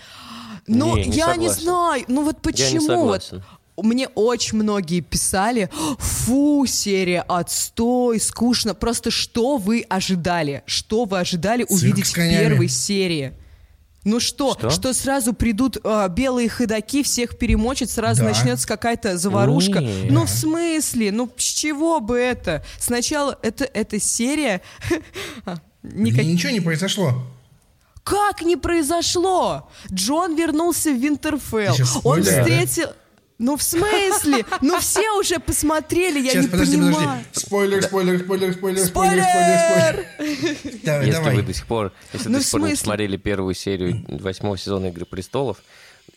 [0.65, 3.33] Ну, я не знаю, ну вот почему вот
[3.77, 8.73] мне очень многие писали, фу, серия отстой, скучно.
[8.73, 10.63] Просто что вы ожидали?
[10.65, 13.33] Что вы ожидали увидеть в первой серии?
[14.07, 14.69] Ну что, Что?
[14.69, 18.29] что, сразу придут а, белые ходаки, всех перемочат, сразу Да.
[18.29, 19.79] начнется какая-то заварушка.
[19.79, 20.07] Не.
[20.09, 21.11] Ну в смысле?
[21.11, 22.63] Ну с чего бы это?
[22.79, 24.61] Сначала это, эта серия...
[25.45, 27.11] а, никак- ничего не произошло.
[28.05, 29.69] как не произошло?
[29.91, 31.75] Джон вернулся в Винтерфелл.
[31.77, 32.93] Он спойлеры, да?
[33.39, 34.45] Ну, в смысле?
[34.61, 36.95] Ну, все уже посмотрели, я Сейчас, не подожди, понимаю.
[36.95, 37.23] подожди.
[37.33, 40.05] Спойлер, спойлер, спойлер, спойлер, спойлер, Спойлер!
[40.15, 41.35] спойлер, Давай, Если давай.
[41.35, 44.87] вы до сих пор, если Ну, до сих пор не посмотрели первую серию восьмого сезона
[44.87, 45.57] Игры престолов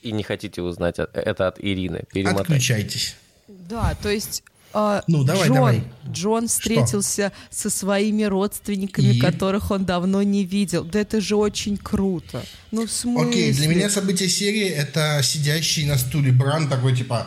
[0.02, 2.40] и не хотите узнать это от Ирины, перемотайте.
[2.54, 3.16] Отключайтесь.
[3.48, 4.42] Да, то есть...
[4.72, 5.84] а, Ну, давай, Джон, давай.
[6.10, 9.18] Джон встретился со своими родственниками, И?
[9.20, 10.84] которых он давно не видел.
[10.84, 12.42] Да это же очень круто.
[12.70, 13.28] Ну, в смысле?
[13.30, 17.26] Окей, для меня событие серии это сидящий на стуле Бран такой типа.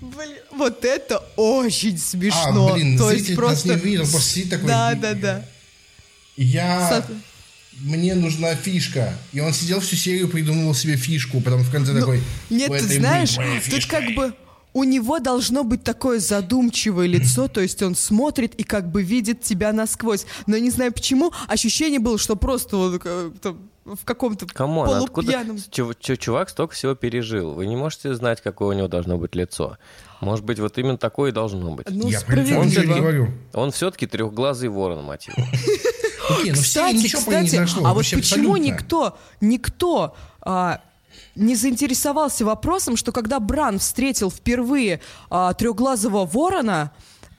[0.00, 2.68] Блин, вот это очень смешно.
[2.68, 3.74] А, блин, то есть зритель нас просто...
[3.74, 4.68] не видел, просто сидит такой.
[4.68, 5.44] Да, да, да.
[6.36, 6.88] Я...
[6.88, 7.06] Со-
[7.80, 9.14] Мне нужна фишка.
[9.32, 12.20] И он сидел всю серию, придумывал себе фишку, потом в конце такой...
[12.50, 14.00] Ну, Нет, «В ты знаешь, тут фишка».
[14.00, 14.34] как бы
[14.74, 19.40] у него должно быть такое задумчивое лицо, то есть он смотрит и как бы видит
[19.40, 20.26] тебя насквозь.
[20.46, 24.88] Но не знаю почему, ощущение было, что просто он э, там, в каком-то Come on,
[24.88, 25.56] откуда полупьяном...
[25.70, 27.52] чув- чувак столько всего пережил?
[27.54, 29.78] Вы не можете знать, какое у него должно быть лицо.
[30.20, 31.86] Может быть, вот именно такое и должно быть.
[31.88, 32.96] Ну, Я не справедливо.
[32.96, 33.28] говорю.
[33.52, 35.46] Он все-таки трехглазый ворон, мать его.
[36.46, 40.80] Ну Кстати, кстати, а вот почему никто, никто а,
[41.34, 45.00] не заинтересовался вопросом, что когда Бран встретил впервые
[45.30, 46.92] а, трехглазого ворона,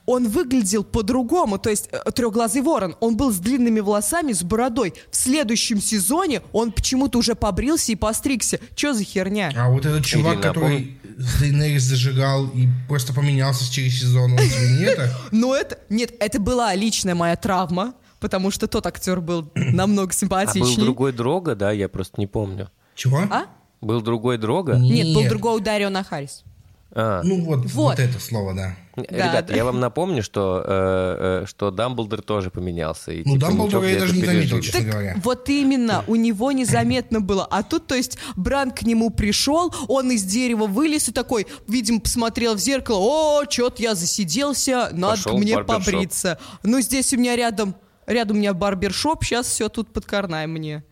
[0.06, 4.94] он выглядел по-другому, то есть э, трехглазый ворон, он был с длинными волосами, с бородой.
[5.10, 8.60] В следующем сезоне он почему-то уже побрился и постригся.
[8.76, 9.52] Че за херня?
[9.56, 14.34] А вот этот чувак, Ирина, а который с Дейнерис зажигал и просто поменялся через сезон,
[14.34, 15.12] он это?
[15.32, 15.80] Но это...
[15.90, 20.78] Нет, это была личная моя травма, потому что тот актер был намного А симпатичнее.
[20.78, 21.72] был другой Дрога, да?
[21.72, 22.70] Я просто не помню.
[22.96, 23.20] Чего?
[23.30, 23.46] А?
[23.86, 24.78] Был другой Дрога?
[24.78, 26.44] Нет, был другой Дариона Харрис.
[26.92, 28.00] А, Ну вот, вот, Вот.
[28.00, 28.76] это слово, да.
[28.96, 29.54] Ребят, да.
[29.54, 33.12] я вам напомню, что, э, э, что Дамблдор тоже поменялся.
[33.12, 35.16] И, Ну, типа, Дамблдора ничего, я даже не заметил, честно говоря.
[35.22, 37.46] Вот именно, у него незаметно было.
[37.46, 42.00] А тут, то есть, Бран к нему пришел, он из дерева вылез и такой, видимо,
[42.00, 46.40] посмотрел в зеркало, о, что-то я засиделся, надо Пошел мне побриться.
[46.64, 47.76] Ну, здесь у меня рядом,
[48.08, 50.84] рядом у меня барбершоп, сейчас все тут подкарнай мне.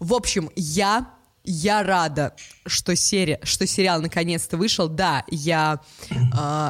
[0.00, 1.08] В общем, я,
[1.44, 2.34] я рада,
[2.66, 4.88] что серия, что сериал наконец-то вышел.
[4.88, 5.80] Да, я
[6.10, 6.14] э,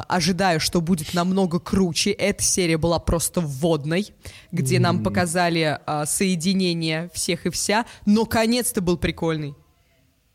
[0.07, 2.11] ожидаю, что будет намного круче.
[2.11, 4.13] Эта серия была просто вводной,
[4.51, 7.85] где нам показали э, соединение всех и вся.
[8.05, 9.55] Но конец-то был прикольный.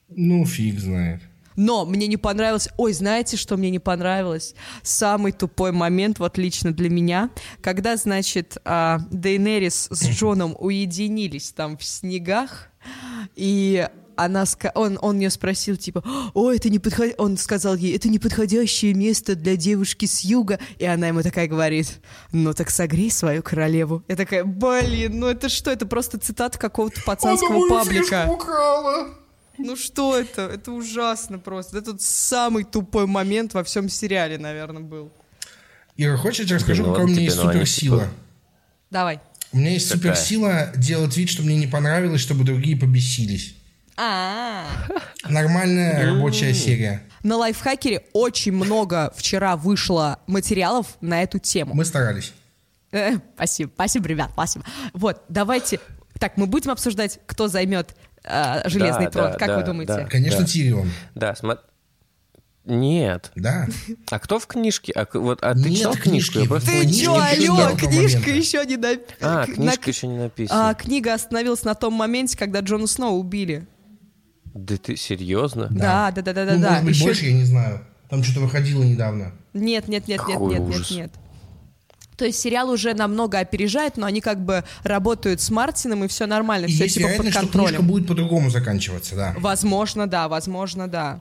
[0.08, 1.20] Ну, фиг знает.
[1.56, 2.68] Но мне не понравилось...
[2.76, 4.54] Ой, знаете, что мне не понравилось?
[4.82, 7.30] Самый тупой момент, вот лично для меня,
[7.60, 12.68] когда, значит, а, Дейнерис с Джоном уединились там в снегах,
[13.34, 13.88] и
[14.18, 14.44] она,
[14.74, 16.02] он, он ее спросил, типа,
[16.34, 17.14] о, это не подход...
[17.18, 20.58] Он сказал ей, это неподходящее место для девушки с юга.
[20.78, 22.00] И она ему такая говорит,
[22.32, 24.02] ну так согрей свою королеву.
[24.08, 25.70] Я такая, блин, ну это что?
[25.70, 28.26] Это просто цитата какого-то пацанского паблика.
[28.28, 29.08] украла.
[29.56, 30.42] Ну что это?
[30.42, 31.78] Это ужасно просто.
[31.78, 35.12] Это тот самый тупой момент во всем сериале, наверное, был.
[35.96, 38.00] Ира, хочешь, я расскажу, Ну, какая у меня тебе, есть они, суперсила?
[38.02, 38.12] типа,
[38.90, 39.20] Давай.
[39.52, 40.14] У меня есть Какая?
[40.14, 43.54] суперсила делать вид, что мне не понравилось, чтобы другие побесились.
[44.00, 44.64] А.
[45.28, 47.02] Нормальная рабочая серия.
[47.24, 51.74] На лайфхакере очень много вчера вышло материалов на эту тему.
[51.74, 52.32] Мы старались.
[52.92, 54.64] Э, Спасибо, спасибо, ребят, спасибо.
[54.94, 55.80] Вот, давайте.
[56.20, 57.94] Так, мы будем обсуждать, кто займет
[58.24, 59.32] э, железный Да, трон.
[59.32, 59.94] да, как да, вы думаете?
[59.94, 60.04] да.
[60.04, 60.90] Конечно, Тирион.
[61.16, 61.64] Да, смотри.
[62.64, 63.32] Нет.
[63.34, 63.66] Да.
[64.10, 64.92] А кто в книжке?
[64.94, 66.38] А, вот, а ты Нет читал книжку?
[66.38, 68.90] Я просто Ты чё, алло, книжка еще не на...
[69.20, 70.70] А, на- книжка еще не написана.
[70.70, 73.66] А, книга остановилась на том моменте, когда Джона Сноу убили.
[74.54, 75.68] Да ты серьезно?
[75.70, 76.68] Да, да, да, да, да, ну, да.
[76.70, 77.80] может быть, Ещё- больше, я не знаю.
[78.08, 79.32] Там что-то выходило недавно.
[79.52, 80.90] Нет, нет, нет, нет, Какой нет, нет, ужас.
[80.90, 81.12] нет.
[82.16, 86.26] То есть сериал уже намного опережает, но они как бы работают с Мартином, и все
[86.26, 87.86] нормально, И все есть типа под вероятность, что книжка контролем.
[87.86, 89.34] будет по-другому заканчиваться, да.
[89.38, 91.20] Возможно, да, возможно, да.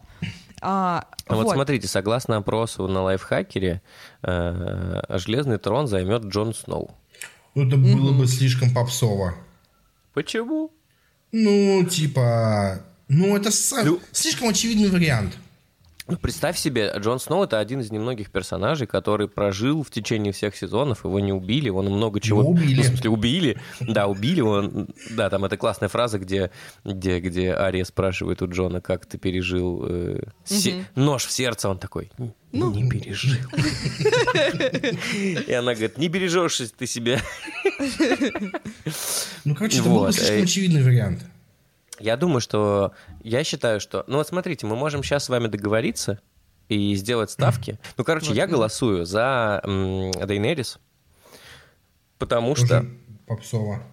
[0.60, 1.54] А, А вот вот.
[1.54, 3.82] смотрите, согласно опросу на лайфхакере,
[4.24, 6.90] э, Железный трон займет Джон Сноу.
[7.54, 9.36] Ну, это было бы слишком попсово.
[10.16, 10.72] Почему?
[11.32, 12.80] Ну, типа...
[13.10, 13.50] Ну, это
[13.84, 14.00] Ну.
[14.12, 15.38] слишком очевидный вариант.
[16.10, 20.56] Ну, представь себе, Джон Сноу это один из немногих персонажей, который прожил в течение всех
[20.56, 22.40] сезонов, его не убили, его много чего...
[22.44, 22.76] Его убили.
[22.78, 23.58] Ну, в смысле, убили.
[23.82, 24.40] Да, убили.
[24.40, 24.88] Он...
[25.10, 26.50] Да, там эта классная фраза, где,
[26.86, 31.68] где, где Ария спрашивает у Джона, как ты пережил э, се- нож в сердце.
[31.68, 32.72] Он такой, «Н- Ну.
[32.74, 33.36] не пережил.
[35.46, 37.20] И она говорит, не бережешь ты себя.
[39.44, 41.26] Ну, короче, это был слишком э, очевидный вариант.
[42.00, 42.94] Я думаю, что...
[43.24, 44.04] Я считаю, что...
[44.08, 46.20] Ну вот смотрите, мы можем сейчас с вами договориться
[46.70, 47.80] и сделать ставки.
[47.98, 50.80] Ну, короче, я голосую за м, Дейнерис,
[52.18, 52.68] потому что...
[52.82, 53.84] Тоже попсово.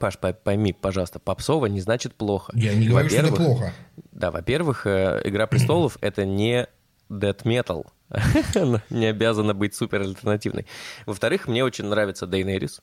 [0.00, 2.52] Паш, пой- пойми, пожалуйста, попсово не значит плохо.
[2.56, 3.72] Я не говорю, что это плохо.
[4.10, 6.66] Да, во-первых, э, «Игра престолов»— это не
[7.10, 7.86] death metal.
[8.90, 10.66] Не обязана быть супер альтернативной.
[11.06, 12.82] Во-вторых, мне очень нравится Дейнерис.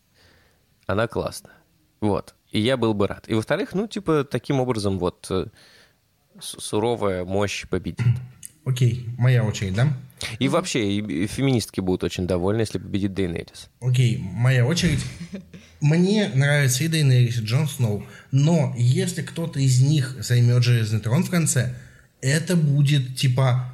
[0.88, 1.53] Она классная.
[2.02, 2.36] Вот.
[2.52, 3.26] И я был бы рад.
[3.28, 5.47] И во-вторых, ну, типа, таким образом вот э,
[6.39, 8.06] суровая мощь победит.
[8.66, 9.97] Окей, моя очередь, да?
[10.38, 13.70] И вообще, и феминистки будут очень довольны, если победит Дейнерис.
[13.80, 15.00] Окей, моя очередь.
[15.82, 21.24] Мне нравится и Дейнерис, и Джон Сноу, но если кто-то из них займет Железный трон
[21.24, 21.74] в конце,
[22.22, 23.74] это будет типа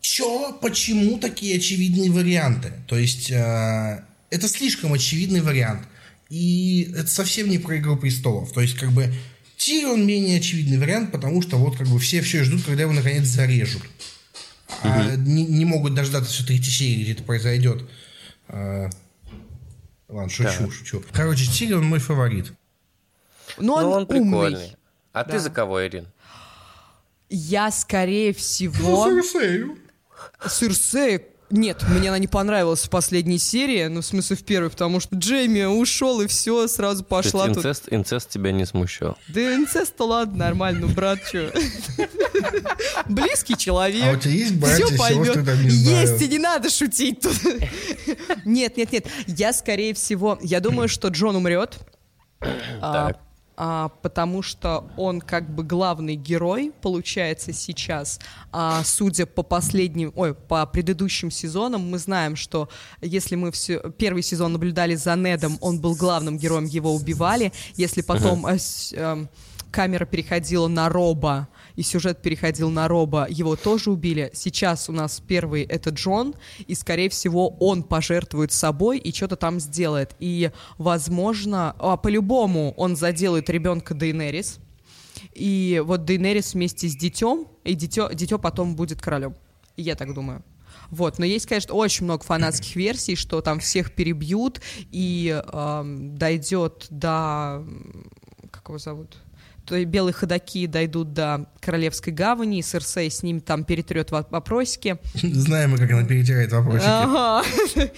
[0.00, 0.52] Чё?
[0.60, 2.72] Почему такие очевидные варианты?
[2.86, 5.82] То есть э, это слишком очевидный вариант.
[6.30, 8.52] И это совсем не про Игру престолов.
[8.52, 9.12] То есть, как бы,
[9.56, 13.24] Тирион менее очевидный вариант, потому что вот как бы все все ждут, когда его наконец
[13.24, 13.82] зарежут.
[14.82, 17.88] А не, не могут дождаться, что третьей серии где-то произойдет.
[18.48, 18.90] А,
[20.08, 21.04] ладно, шучу, шучу.
[21.12, 22.52] Короче, Тирион мой фаворит.
[23.58, 24.76] Но Ну, он, он прикольный.
[25.12, 25.32] А Да.
[25.32, 26.08] ты за кого, Ирин?
[27.30, 29.22] Я, скорее Ну, всего...
[29.22, 29.78] Серсею.
[30.48, 31.20] Серсея...
[31.50, 35.14] Нет, мне она не понравилась в последней серии, ну, в смысле, в первой, потому что
[35.14, 37.58] Джейми ушел, и все, сразу То есть пошла тут.
[37.58, 39.16] инцест, инцест тебя не смущал?
[39.28, 41.52] Да инцест-то ладно, нормально, ну, брат, что?
[43.08, 44.04] Близкий человек.
[44.04, 45.26] А у тебя есть братья, Всё поймёт.
[45.26, 46.08] сестры, там, не знаю?
[46.08, 47.36] Есть, и не надо шутить тут.
[48.44, 49.06] Нет, нет, нет.
[49.26, 51.78] Я, скорее всего, я думаю, что Джон умрет.
[53.56, 58.18] А, потому что он как бы главный герой, получается, сейчас.
[58.52, 62.68] А судя по последним, ой, по предыдущим сезонам, мы знаем, что
[63.00, 67.52] если мы все, первый сезон наблюдали за Недом, он был главным героем, его убивали.
[67.76, 69.28] Если потом э, с- эм,
[69.70, 74.30] камера переходила на Роба, и сюжет переходил на Роба, его тоже убили.
[74.34, 76.34] Сейчас у нас первый это Джон,
[76.66, 80.14] и, скорее всего, он пожертвует собой и что-то там сделает.
[80.18, 84.58] И, возможно, а, по-любому он заделает ребенка Дейнерис,
[85.34, 89.34] и вот Дейнерис вместе с детем, и дитё, дитё потом будет королем.
[89.76, 90.42] Я так думаю.
[90.90, 94.60] Вот, но есть, конечно, очень много фанатских версий, что там всех перебьют
[94.90, 97.64] и эм, дойдет до...
[98.50, 99.16] Как его зовут?
[99.66, 104.98] То белые ходаки дойдут до Королевской гавани, и Серсей с ним там перетрет во- вопросики.
[105.14, 106.86] Знаем мы, как она перетирает вопросики.
[106.86, 107.42] Ага.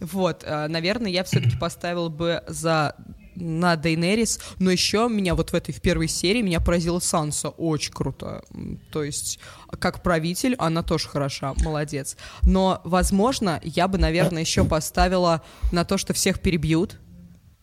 [0.00, 2.94] Вот, э, наверное, я все-таки поставил бы за
[3.40, 7.92] на Дейнерис, но еще меня вот в этой в первой серии меня поразила Санса, очень
[7.92, 8.42] круто.
[8.90, 9.38] То есть,
[9.78, 12.16] как правитель, она тоже хороша, молодец.
[12.42, 15.42] Но, возможно, я бы, наверное, еще поставила
[15.72, 16.98] на то, что всех перебьют,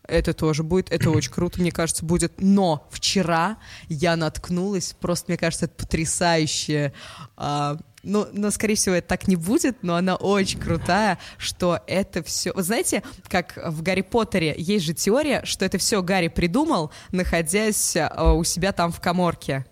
[0.07, 2.33] это тоже будет, это очень круто, мне кажется, будет.
[2.39, 3.57] Но вчера
[3.89, 6.93] я наткнулась, просто, мне кажется, это потрясающе.
[7.37, 12.21] а, ну, но, скорее всего, это так не будет, но она очень крутая, что это
[12.23, 12.53] все...
[12.53, 17.95] Вы знаете, как в Гарри Поттере есть же теория, что это все Гарри придумал, находясь
[17.97, 19.65] а, у себя там в коморке.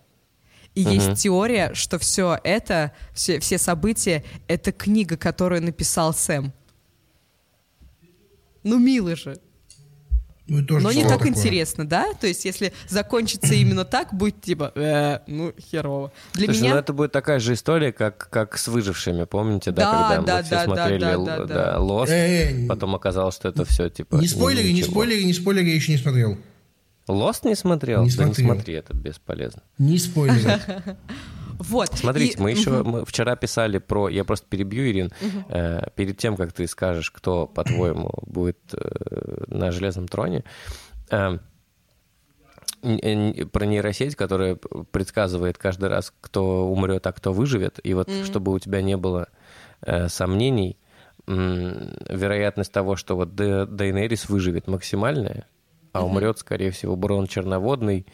[0.73, 6.51] И есть теория, что все это, все, все события, это книга, которую написал Сэм.
[8.63, 9.39] Ну, мило же.
[10.45, 11.29] Ну, и тоже Но не так такое.
[11.29, 12.11] интересно, да?
[12.19, 16.11] То есть, если закончится именно так, будет типа, «Э, ну, херово.
[16.33, 16.73] Для Слушай, меня...
[16.73, 20.37] ну это будет такая же история, как, как с выжившими, помните, да, Да, когда да,
[20.37, 21.77] мы все да, да, смотрели да, л- да, да, да.
[21.77, 24.15] Lost, Э, потом оказалось, что это все типа...
[24.17, 26.37] Не спойлери, не спойлери, не спойлери, я еще не смотрел.
[27.07, 28.03] Lost не смотрел?
[28.03, 28.53] Не да не смотрел.
[28.55, 29.61] смотри, это бесполезно.
[29.77, 30.45] Не спойлери.
[31.63, 31.89] Вот.
[31.93, 34.09] Смотрите, и- мы еще мы вчера писали про...
[34.09, 35.11] Я просто перебью, Ирин.
[35.49, 40.43] Э, перед тем, как ты скажешь, кто, по-твоему, будет э, на Железном троне,
[41.09, 41.37] э,
[42.81, 44.57] про нейросеть, которая
[44.91, 47.79] предсказывает каждый раз, кто умрет, а кто выживет.
[47.83, 48.25] И вот mm-hmm.
[48.25, 49.29] чтобы у тебя не было
[49.81, 50.77] э, сомнений,
[51.25, 55.47] э, вероятность того, что вот Дейнерис выживет максимальная,
[55.93, 58.05] а умрет, скорее всего, Брон Черноводный,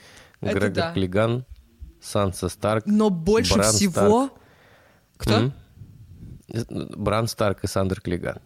[0.42, 0.94] Это Грегор да.
[0.94, 1.46] Клиган,
[2.02, 2.86] Санса Старк.
[2.86, 4.28] Но больше Бран всего...
[4.28, 4.34] Старк.
[5.18, 5.52] Кто?
[6.48, 6.96] Mm-hmm.
[6.96, 8.40] Бран Старк и Сандер Клиган.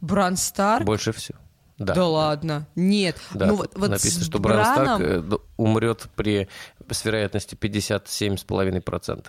[0.00, 0.84] Бран Старк?
[0.84, 1.38] Больше всего.
[1.78, 1.94] Да.
[1.94, 2.66] Да ладно.
[2.74, 3.16] Нет.
[3.34, 5.22] Да, ну, вот, вот написано, что Бран Старк э,
[5.56, 6.48] умрет при,
[6.90, 9.26] с вероятностью 57,5%.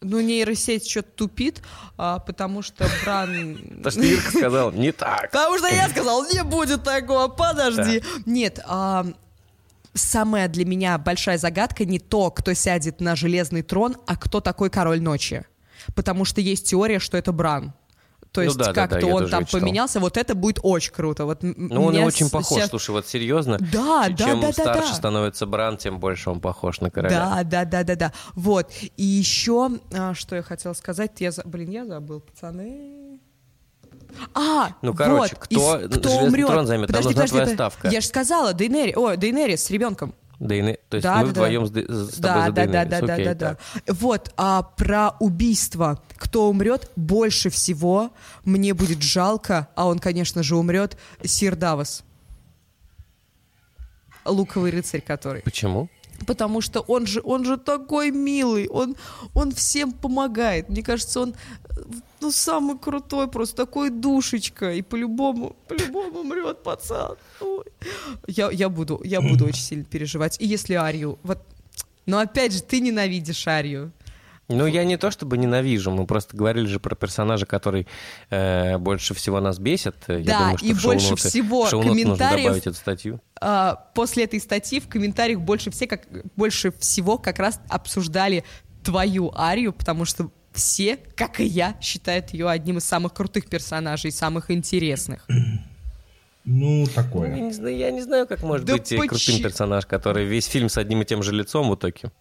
[0.00, 1.62] Ну, нейросеть что-то тупит,
[1.98, 3.58] а, потому что Бран...
[3.82, 5.30] Потому что Ирка сказал, не так.
[5.30, 8.02] Потому что я сказал, не будет такого, подожди.
[8.24, 9.06] Нет, а,
[9.96, 14.70] самая для меня большая загадка не то, кто сядет на железный трон, а кто такой
[14.70, 15.44] король ночи.
[15.94, 17.74] Потому что есть теория, что это Бран.
[18.32, 20.92] То ну есть ну, да, как-то да, да, он там поменялся, вот это будет очень
[20.92, 21.24] круто.
[21.24, 22.68] Вот ну, он очень похож, сейчас...
[22.68, 23.56] слушай, вот серьезно.
[23.58, 24.94] Да, да, чем да, старше да.
[24.94, 27.42] становится Бран, тем больше он похож на короля.
[27.42, 28.12] Да, да, да, да, да.
[28.34, 28.70] Вот.
[28.98, 33.05] И еще, а, что я хотела сказать, я, блин, я забыл, пацаны.
[34.34, 36.46] А, ну, короче, вот, кто, из, кто умрет?
[36.46, 37.88] трон займет, подожди, там нужна подожди, твоя ставка.
[37.88, 40.14] Я же сказала, Дейнери, о, Дейнерис с ребенком.
[40.38, 40.78] Дейне...
[40.88, 41.80] То есть да, мы да, вдвоем да.
[41.82, 43.92] с, с тобой да, за да, да, да, Окей, да, да, да.
[43.92, 46.02] Вот, а про убийство.
[46.16, 48.10] Кто умрет больше всего,
[48.44, 52.04] мне будет жалко, а он, конечно же, умрет, Сир Давос.
[54.24, 55.42] Луковый рыцарь который.
[55.42, 55.88] Почему?
[56.26, 58.96] Потому что он же, он же такой милый, он,
[59.34, 60.68] он всем помогает.
[60.68, 61.34] Мне кажется, он
[62.20, 64.72] ну, самый крутой, просто такой душечка.
[64.72, 67.16] И по-любому, по-любому умрет пацан.
[67.40, 67.64] Ой.
[68.26, 70.40] Я, я, буду, я буду очень сильно переживать.
[70.40, 71.18] И если Арию...
[71.22, 71.38] Вот,
[72.06, 73.92] но опять же, ты ненавидишь Арию.
[74.48, 77.88] Ну, я не то чтобы ненавижу, мы просто говорили же про персонажа, который
[78.30, 79.96] э, больше всего нас бесит.
[80.06, 82.44] Я да, думаю, что и больше ноты, всего комментариев...
[82.44, 83.20] добавить эту статью.
[83.40, 86.02] Э, после этой статьи в комментариях больше, все, как,
[86.36, 88.44] больше всего как раз обсуждали
[88.84, 94.12] твою Арию, потому что все, как и я, считают ее одним из самых крутых персонажей,
[94.12, 95.26] самых интересных.
[96.44, 97.34] Ну, такое.
[97.34, 99.08] Я не знаю, я не знаю как может да быть поч...
[99.08, 102.12] крутым персонаж, который весь фильм с одним и тем же лицом в итоге.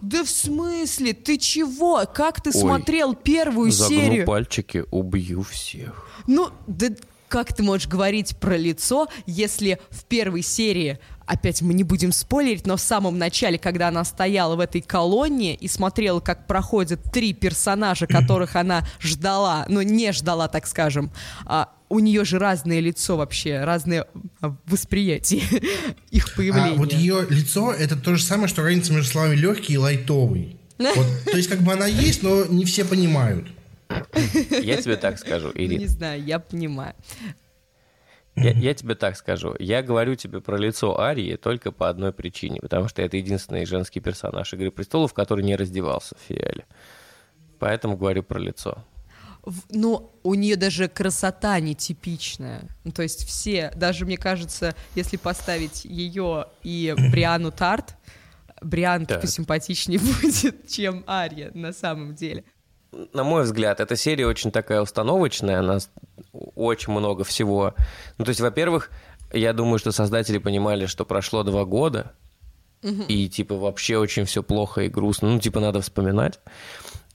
[0.00, 1.12] Да в смысле?
[1.12, 2.04] Ты чего?
[2.12, 4.26] Как ты Ой, смотрел первую загну серию?
[4.26, 6.06] пальчики, убью всех.
[6.26, 6.88] Ну, да
[7.30, 12.66] как ты можешь говорить про лицо, если в первой серии опять мы не будем спойлерить,
[12.66, 17.32] но в самом начале, когда она стояла в этой колонне и смотрела, как проходят три
[17.32, 21.12] персонажа, которых она ждала, ну не ждала, так скажем,
[21.46, 24.06] а у нее же разное лицо вообще, разное
[24.40, 25.42] а, восприятие
[26.10, 26.76] их появления.
[26.76, 30.56] А вот ее лицо это то же самое, что разница между словами легкий и лайтовый.
[30.80, 33.48] Вот, то есть как бы она есть, но не все понимают.
[34.50, 35.80] Я тебе так скажу, Ирина.
[35.80, 36.94] Не знаю, я понимаю.
[38.36, 39.54] Я, я тебе так скажу.
[39.58, 44.00] Я говорю тебе про лицо Арии только по одной причине, потому что это единственный женский
[44.00, 46.64] персонаж «Игры престолов», который не раздевался в фиале.
[47.58, 48.84] Поэтому говорю про лицо.
[49.70, 52.62] Ну, у нее даже красота нетипичная.
[52.84, 57.96] Ну, то есть все, даже мне кажется, если поставить ее и Бриану Тарт,
[58.60, 59.18] Бриан да.
[59.18, 62.44] посимпатичнее будет, чем Ария на самом деле
[63.12, 65.78] на мой взгляд, эта серия очень такая установочная, она
[66.32, 67.74] очень много всего.
[68.18, 68.90] Ну, то есть, во-первых,
[69.32, 72.12] я думаю, что создатели понимали, что прошло два года,
[72.82, 73.02] угу.
[73.08, 75.30] и, типа, вообще очень все плохо и грустно.
[75.30, 76.40] Ну, типа, надо вспоминать.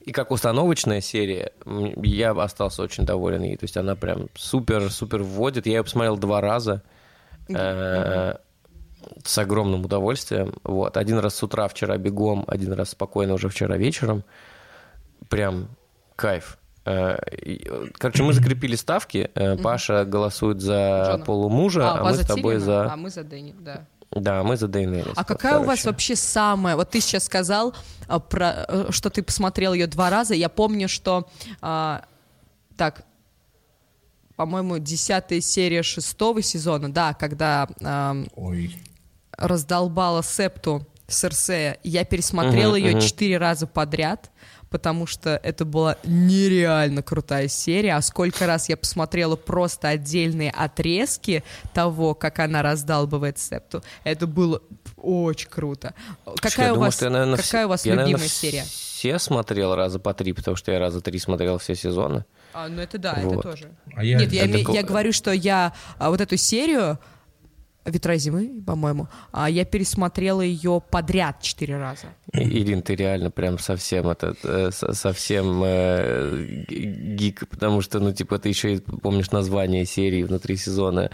[0.06, 3.58] И как установочная серия, я остался очень доволен ей.
[3.58, 5.66] То есть она прям супер-супер вводит.
[5.66, 6.84] Я ее посмотрел два раза
[7.50, 8.36] э,
[9.24, 10.54] с огромным удовольствием.
[10.64, 10.98] Вот.
[10.98, 14.24] Один раз с утра вчера бегом, один раз спокойно уже вчера вечером
[15.28, 15.70] прям
[16.16, 16.60] кайф.
[16.86, 17.18] Э,
[17.94, 19.32] короче, мы закрепили ставки.
[19.34, 21.26] Э, Паша голосует за Джона.
[21.26, 22.94] полумужа, а, а мы с тобой за...
[22.94, 23.88] А мы за Дэнни, да.
[24.16, 25.12] Да, мы за Дейнерис.
[25.16, 25.66] А какая короче.
[25.66, 26.78] у вас вообще самая...
[26.78, 27.76] Вот ты сейчас сказал,
[28.08, 30.34] а, про, э, что ты посмотрел ее два раза.
[30.34, 31.28] Я помню, что...
[31.62, 32.06] А,
[32.78, 33.04] так,
[34.38, 38.78] по-моему, десятая серия шестого сезона, да, когда а, Ой.
[39.38, 41.78] раздолбала Септу Серсея.
[41.84, 43.42] Я пересмотрела угу, ее четыре угу.
[43.42, 44.32] раза подряд
[44.76, 47.96] потому что это была нереально крутая серия.
[47.96, 53.82] А сколько раз я посмотрела просто отдельные отрезки того, как она раздалбывает септу.
[54.04, 54.62] Это было
[54.98, 55.94] очень круто.
[56.42, 58.64] Какая, у, думаю, вас, я, наверное, какая у вас я, любимая наверное, серия?
[58.64, 62.26] Все смотрел раза по три, потому что я раза три смотрел все сезоны.
[62.52, 63.40] А, ну это да, вот.
[63.40, 63.72] это тоже.
[63.96, 64.74] А я, Нет, я, это...
[64.74, 67.00] я говорю, что я а, вот эту серию
[67.86, 69.08] «Ветра зимы», по-моему.
[69.32, 72.08] А я пересмотрела ее подряд четыре раза.
[72.34, 78.50] Ирин, ты реально прям совсем этот, э, совсем э, гик, потому что, ну, типа, ты
[78.50, 81.12] еще и помнишь название серии внутри сезона.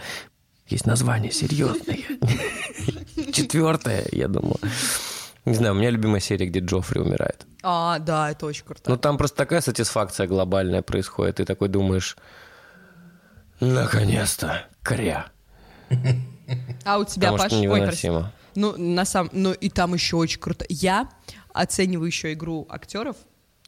[0.68, 1.98] Есть название серьезное.
[3.32, 4.58] четвертая, я думаю.
[5.44, 7.46] Не знаю, у меня любимая серия, где Джоффри умирает.
[7.62, 8.82] А, да, это очень круто.
[8.86, 11.36] Ну, там просто такая сатисфакция глобальная происходит.
[11.36, 12.16] Ты такой думаешь,
[13.60, 15.26] наконец-то, кря.
[16.84, 17.46] А у тебя, Потому Паш?
[17.48, 18.20] что Ой, невыносимо.
[18.20, 18.36] прости.
[18.54, 19.30] Ну, на самом...
[19.32, 20.64] Ну, и там еще очень круто.
[20.68, 21.08] Я
[21.52, 23.16] оцениваю еще игру актеров,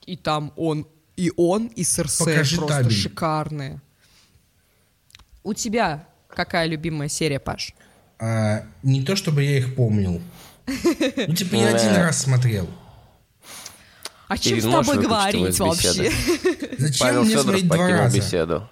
[0.06, 2.92] и там он, и он, и Серсей Покажи просто табель.
[2.92, 3.80] шикарные.
[5.42, 7.74] У тебя какая любимая серия, Паш?
[8.18, 10.20] А, не то чтобы я их помнил.
[10.66, 12.68] Ну, типа, я один раз смотрел.
[14.28, 16.10] О чем с тобой говорить вообще?
[16.78, 18.16] Зачем Павел мне Федоров смотреть два раза?
[18.16, 18.70] беседу.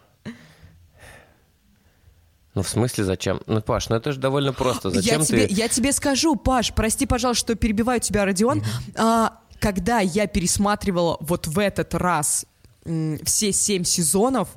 [2.54, 3.40] Ну, в смысле, зачем?
[3.46, 4.90] Ну, Паш, ну это же довольно просто.
[4.90, 5.26] Зачем я, ты...
[5.26, 8.62] тебе, я тебе скажу, Паш, прости, пожалуйста, что перебиваю тебя, Родион.
[8.94, 12.44] А, когда я пересматривала вот в этот раз
[12.84, 14.48] м, все семь сезонов,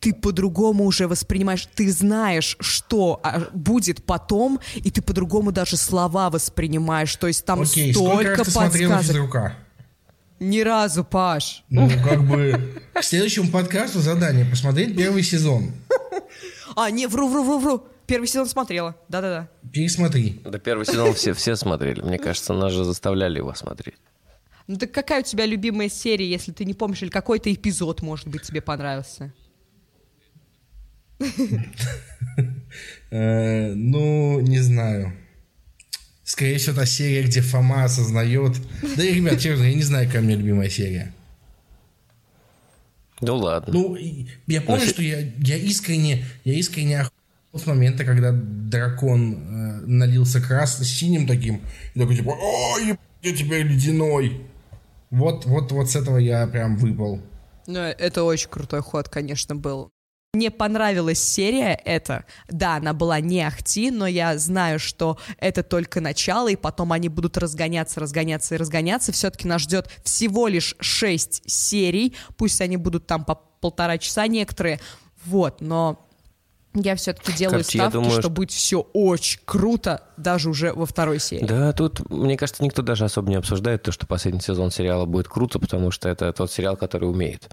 [0.00, 6.28] ты по-другому уже воспринимаешь, ты знаешь, что а, будет потом, и ты по-другому даже слова
[6.28, 7.14] воспринимаешь.
[7.14, 9.02] То есть там Окей, столько раз ты подсказок.
[9.02, 9.56] физрука?
[10.40, 11.62] Ни разу, Паш.
[11.68, 15.70] Ну, как бы, к следующему подкасту задание посмотреть первый сезон.
[16.76, 17.86] А, не, вру, вру, вру, вру.
[18.06, 18.96] Первый сезон смотрела.
[19.08, 19.48] Да-да-да.
[19.72, 20.40] Пересмотри.
[20.44, 22.00] Да первый сезон все, все смотрели.
[22.02, 23.96] Мне кажется, нас же заставляли его смотреть.
[24.66, 28.28] Ну так какая у тебя любимая серия, если ты не помнишь, или какой-то эпизод, может
[28.28, 29.32] быть, тебе понравился?
[33.10, 35.12] Э, ну, не знаю.
[36.24, 38.56] Скорее всего, та серия, где Фома осознает...
[38.96, 41.12] Да, и, ребят, честно, я не знаю, какая у меня любимая серия.
[43.22, 43.72] Ну ладно.
[43.72, 43.96] Ну,
[44.46, 47.12] я помню, Значит- что я, я искренне, я искренне охуел
[47.54, 51.60] с момента, когда дракон э, налился красным, синим таким,
[51.94, 54.42] и такой типа, о, еб- я теперь ледяной.
[55.10, 57.20] Вот, вот, вот с этого я прям выпал.
[57.68, 59.91] Ну, это очень крутой ход, конечно, был.
[60.34, 62.24] Мне понравилась серия эта.
[62.48, 67.10] Да, она была не ахти, но я знаю, что это только начало, и потом они
[67.10, 69.12] будут разгоняться, разгоняться и разгоняться.
[69.12, 72.16] Все-таки нас ждет всего лишь шесть серий.
[72.38, 74.80] Пусть они будут там по полтора часа некоторые.
[75.26, 76.08] Вот, но
[76.74, 80.86] я все-таки делаю Короче, ставки, думаю, что что- будет все очень круто, даже уже во
[80.86, 81.44] второй серии.
[81.44, 85.28] Да, тут, мне кажется, никто даже особо не обсуждает то, что последний сезон сериала будет
[85.28, 87.50] круто, потому что это тот сериал, который умеет.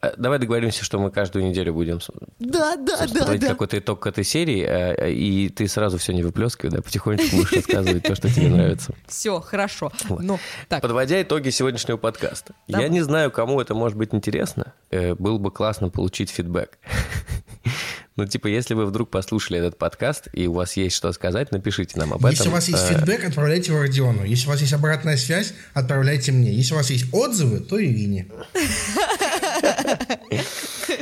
[0.00, 2.00] Э, Давай договоримся, что мы каждую неделю будем
[2.38, 3.48] Да, да, да, да.
[3.48, 7.52] какой-то итог к этой серии, э, и ты сразу все не выплескивай, да, потихонечку будешь
[7.52, 8.94] рассказывать то, что тебе нравится.
[9.06, 9.92] Все, хорошо.
[10.08, 10.20] Вот.
[10.22, 10.38] Ну,
[10.68, 12.54] так, Подводя итоги сегодняшнего подкаста.
[12.66, 14.72] Я не знаю, кому это может быть интересно.
[14.90, 16.78] Э, Было бы классно получить фидбэк.
[18.18, 21.96] Ну, типа, если вы вдруг послушали этот подкаст, и у вас есть что сказать, напишите
[22.00, 22.30] нам об этом.
[22.30, 24.24] Если у вас есть Э, фидбэк, отправляйте его Родиону.
[24.24, 26.52] Если у вас есть обратная связь, отправляйте мне.
[26.52, 28.26] Если у вас есть отзывы, то Ирине.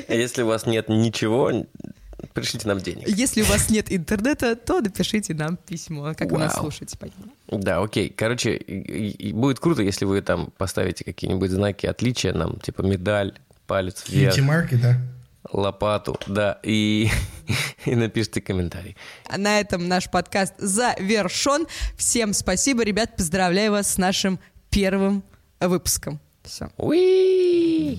[0.08, 1.66] а Если у вас нет ничего,
[2.34, 3.08] пришлите нам денег.
[3.08, 6.64] Если у вас нет интернета, то напишите нам письмо, как вы нас Вау.
[6.64, 6.98] слушаете.
[6.98, 7.24] понятно?
[7.50, 8.10] Да, окей.
[8.14, 12.82] Короче, и- и- и будет круто, если вы там поставите какие-нибудь знаки отличия нам, типа
[12.82, 13.32] медаль,
[13.66, 14.98] палец вверх, Кьюти марки, да?
[15.52, 17.08] Лопату, да, и,
[17.84, 18.96] и напишите комментарий.
[19.28, 21.66] А На этом наш подкаст завершен.
[21.96, 24.38] Всем спасибо, ребят, поздравляю вас с нашим
[24.70, 25.24] первым
[25.60, 26.20] выпуском.
[26.42, 26.70] Все.
[26.76, 27.98] Уи!